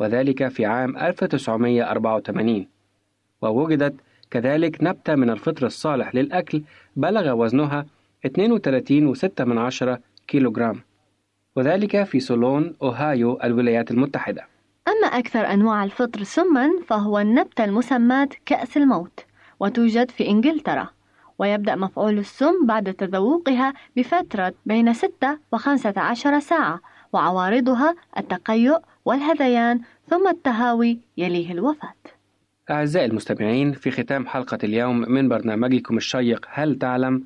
وذلك 0.00 0.48
في 0.48 0.66
عام 0.66 0.96
1984 0.96 2.66
ووجدت 3.42 3.94
كذلك 4.30 4.82
نبتة 4.82 5.14
من 5.14 5.30
الفطر 5.30 5.66
الصالح 5.66 6.14
للأكل 6.14 6.62
بلغ 6.96 7.32
وزنها 7.32 7.86
32.6 8.26 9.98
كيلوغرام. 10.28 10.80
وذلك 11.56 12.02
في 12.02 12.20
سولون 12.20 12.74
أوهايو 12.82 13.38
الولايات 13.44 13.90
المتحدة. 13.90 14.46
أما 14.88 15.06
أكثر 15.18 15.40
أنواع 15.40 15.84
الفطر 15.84 16.22
سما 16.22 16.70
فهو 16.86 17.18
النبتة 17.18 17.64
المسماة 17.64 18.28
كأس 18.46 18.76
الموت 18.76 19.24
وتوجد 19.60 20.10
في 20.10 20.28
إنجلترا. 20.28 20.88
ويبدأ 21.38 21.76
مفعول 21.76 22.18
السم 22.18 22.66
بعد 22.66 22.94
تذوقها 22.94 23.74
بفترة 23.96 24.54
بين 24.66 24.92
6 24.92 25.38
و 25.52 25.56
15 25.56 26.38
ساعة 26.38 26.80
وعوارضها 27.12 27.94
التقيؤ 28.18 28.78
والهذيان 29.04 29.80
ثم 30.08 30.28
التهاوي 30.28 30.98
يليه 31.16 31.52
الوفاة. 31.52 31.94
أعزائي 32.70 33.06
المستمعين 33.06 33.72
في 33.72 33.90
ختام 33.90 34.26
حلقة 34.26 34.58
اليوم 34.64 35.00
من 35.00 35.28
برنامجكم 35.28 35.96
الشيق 35.96 36.46
هل 36.50 36.78
تعلم؟ 36.78 37.24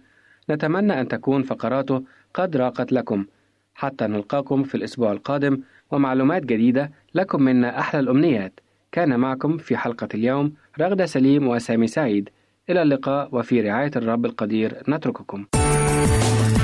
نتمنى 0.50 1.00
أن 1.00 1.08
تكون 1.08 1.42
فقراته 1.42 2.02
قد 2.34 2.56
راقت 2.56 2.92
لكم. 2.92 3.26
حتى 3.74 4.06
نلقاكم 4.06 4.62
في 4.62 4.74
الأسبوع 4.74 5.12
القادم 5.12 5.60
ومعلومات 5.90 6.42
جديدة 6.42 6.90
لكم 7.14 7.42
منا 7.42 7.78
أحلى 7.78 8.00
الأمنيات. 8.00 8.60
كان 8.92 9.20
معكم 9.20 9.58
في 9.58 9.76
حلقة 9.76 10.08
اليوم 10.14 10.52
رغدة 10.80 11.06
سليم 11.06 11.48
وسامي 11.48 11.86
سعيد. 11.86 12.30
إلى 12.70 12.82
اللقاء 12.82 13.28
وفي 13.32 13.60
رعاية 13.60 13.90
الرب 13.96 14.24
القدير 14.26 14.82
نترككم 14.88 15.46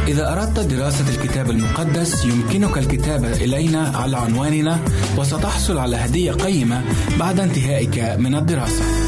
إذا 0.08 0.32
أردت 0.32 0.60
دراسة 0.60 1.22
الكتاب 1.22 1.50
المقدس 1.50 2.24
يمكنك 2.24 2.78
الكتابة 2.78 3.32
إلينا 3.32 3.92
على 3.94 4.16
عنواننا 4.16 4.78
وستحصل 5.18 5.78
على 5.78 5.96
هدية 5.96 6.32
قيمة 6.32 6.84
بعد 7.18 7.40
انتهائك 7.40 7.98
من 8.18 8.34
الدراسة. 8.34 9.07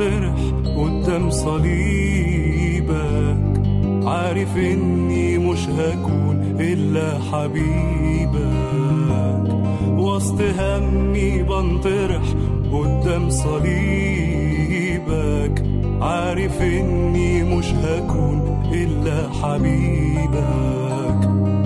بفرح 0.00 0.40
قدام 0.76 1.30
صليبك. 1.30 2.90
عارف 4.06 4.56
إني 4.56 5.38
مش 5.38 5.68
هكون 5.68 6.56
إلا 6.60 7.18
حبيبك. 7.32 8.40
وسط 9.98 10.40
همي 10.58 11.42
بنطرح 11.42 12.22
قدام 12.72 13.30
صليبك. 13.30 13.94
عارف 16.00 16.62
إني 16.62 17.42
مش 17.42 17.66
هكون 17.72 18.62
إلا 18.72 19.28
حبيبك. 19.42 21.20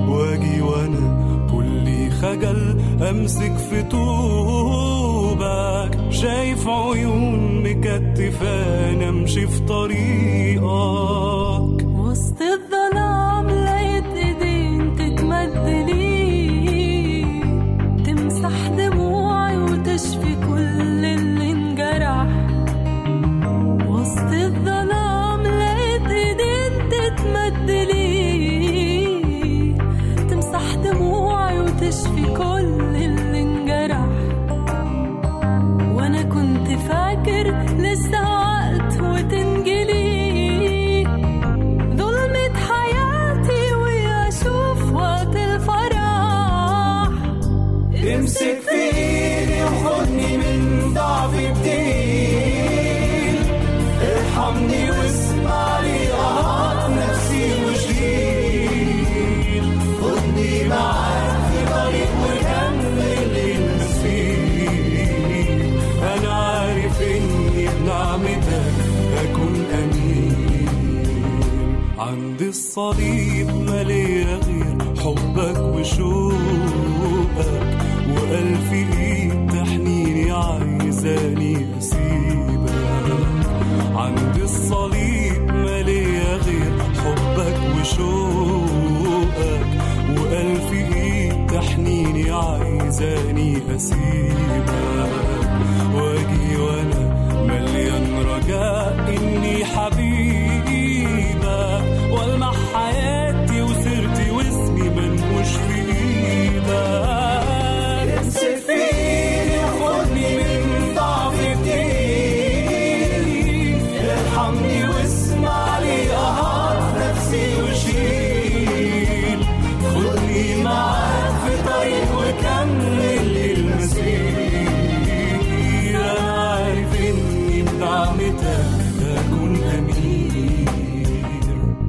وأجي 0.08 0.60
وأنا 0.60 1.24
كلي 1.52 2.10
خجل 2.10 2.80
أمسك 3.10 3.56
في 3.70 3.82
طول 3.82 4.03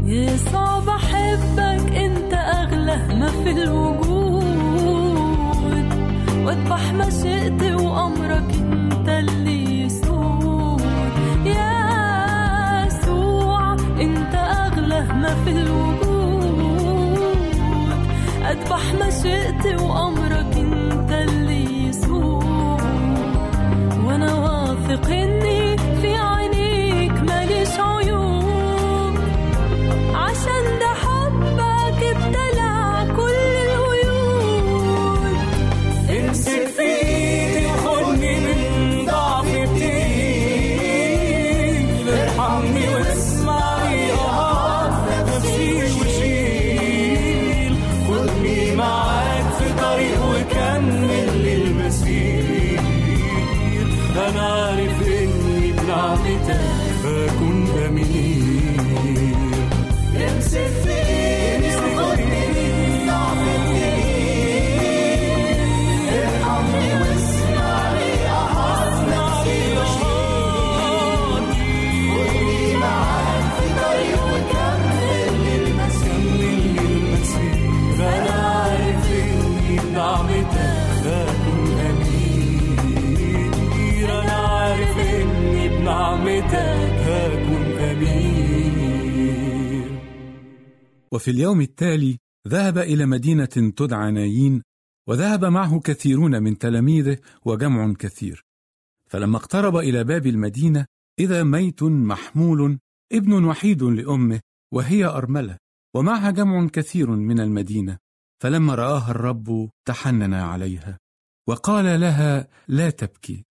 يا 0.06 0.36
احبك 0.89 1.95
انت 1.95 2.34
اغلى 2.34 2.97
ما 3.20 3.28
في 3.28 3.51
الوجود. 3.51 4.43
واذبح 6.45 6.93
وامرك 7.64 8.51
انت 8.62 9.10
اللي 9.10 9.82
يسود. 9.82 10.82
يا 11.45 12.86
يسوع 12.88 13.74
انت 13.74 14.36
اغلى 14.36 15.01
ما 15.01 15.36
في 15.43 15.51
الوجود. 15.51 17.20
اذبح 18.51 18.93
وامرك 19.82 20.58
انت 20.58 21.12
اللي 21.12 21.88
يسود. 21.88 22.82
وأنا 24.06 24.34
واثق 24.34 25.10
اني 25.10 25.64
وفي 91.16 91.32
اليوم 91.32 91.61
التالي 91.61 92.18
ذهب 92.47 92.78
إلى 92.78 93.05
مدينة 93.05 93.45
تدعى 93.76 94.11
نايين 94.11 94.61
وذهب 95.07 95.45
معه 95.45 95.80
كثيرون 95.80 96.43
من 96.43 96.57
تلاميذه 96.57 97.18
وجمع 97.45 97.93
كثير. 97.93 98.45
فلما 99.09 99.38
اقترب 99.38 99.78
إلى 99.78 100.03
باب 100.03 100.28
المدينة 100.28 100.86
إذا 101.20 101.43
ميت 101.43 101.84
محمول 101.84 102.80
ابن 103.11 103.45
وحيد 103.45 103.84
لأمه 103.84 104.39
وهي 104.74 105.05
أرملة 105.05 105.57
ومعها 105.95 106.32
جمع 106.32 106.68
كثير 106.68 107.11
من 107.11 107.39
المدينة. 107.39 107.97
فلما 108.41 108.76
رآها 108.76 109.11
الرب 109.11 109.70
تحنن 109.88 110.34
عليها 110.34 110.99
وقال 111.47 111.99
لها 111.99 112.47
لا 112.68 112.89
تبكي 112.89 113.45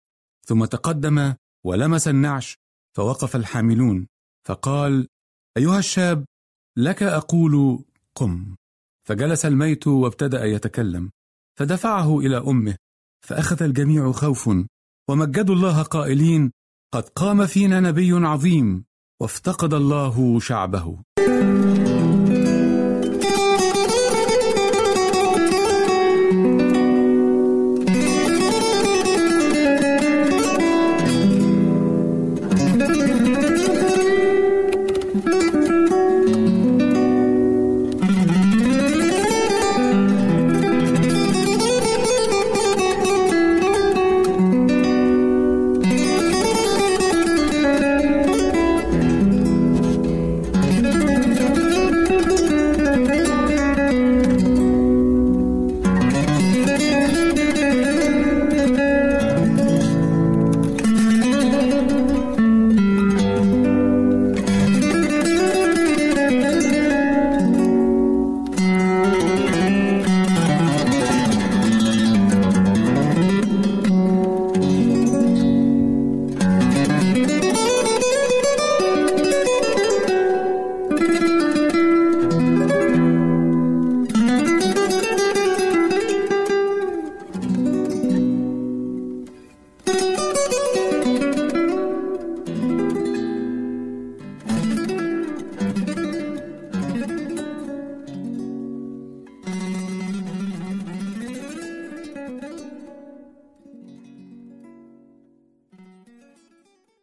ثم 0.47 0.65
تقدم 0.65 1.33
ولمس 1.65 2.07
النعش 2.07 2.57
فوقف 2.95 3.35
الحاملون 3.35 4.07
فقال 4.47 5.07
أيها 5.57 5.79
الشاب 5.79 6.25
لك 6.77 7.03
أقول 7.03 7.83
قم. 8.15 8.55
فجلس 9.07 9.45
الميت 9.45 9.87
وابتدأ 9.87 10.45
يتكلم. 10.45 11.11
فدفعه 11.59 12.19
إلى 12.19 12.37
أمه 12.37 12.75
فأخذ 13.27 13.63
الجميع 13.63 14.11
خوف 14.11 14.49
ومجدوا 15.09 15.55
الله 15.55 15.81
قائلين 15.81 16.51
قد 16.93 17.03
قام 17.09 17.45
فينا 17.45 17.79
نبي 17.79 18.11
عظيم 18.11 18.85
وافتقد 19.21 19.73
الله 19.73 20.39
شعبه. 20.39 21.03